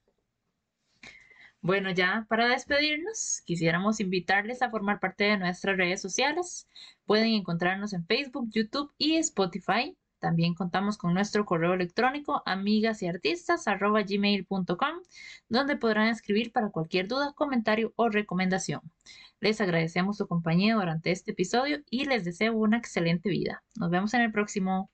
Bueno, 1.61 1.91
ya 1.91 2.25
para 2.29 2.47
despedirnos, 2.47 3.41
quisiéramos 3.45 3.99
invitarles 3.99 4.61
a 4.61 4.69
formar 4.69 4.99
parte 5.01 5.25
de 5.25 5.37
nuestras 5.37 5.75
redes 5.75 6.01
sociales. 6.01 6.67
Pueden 7.05 7.33
encontrarnos 7.33 7.91
en 7.93 8.05
Facebook, 8.05 8.49
YouTube 8.49 8.93
y 8.97 9.17
Spotify. 9.17 9.97
También 10.19 10.53
contamos 10.53 10.97
con 10.97 11.13
nuestro 11.13 11.45
correo 11.45 11.73
electrónico 11.73 12.43
amigas 12.45 13.01
y 13.03 13.07
donde 15.49 15.75
podrán 15.77 16.07
escribir 16.07 16.51
para 16.53 16.69
cualquier 16.69 17.07
duda, 17.07 17.33
comentario 17.33 17.93
o 17.97 18.09
recomendación. 18.09 18.81
Les 19.41 19.59
agradecemos 19.59 20.17
su 20.17 20.27
compañía 20.27 20.75
durante 20.75 21.11
este 21.11 21.31
episodio 21.31 21.79
y 21.89 22.05
les 22.05 22.23
deseo 22.23 22.53
una 22.55 22.77
excelente 22.77 23.29
vida. 23.29 23.63
Nos 23.75 23.89
vemos 23.89 24.13
en 24.13 24.21
el 24.21 24.31
próximo. 24.31 24.89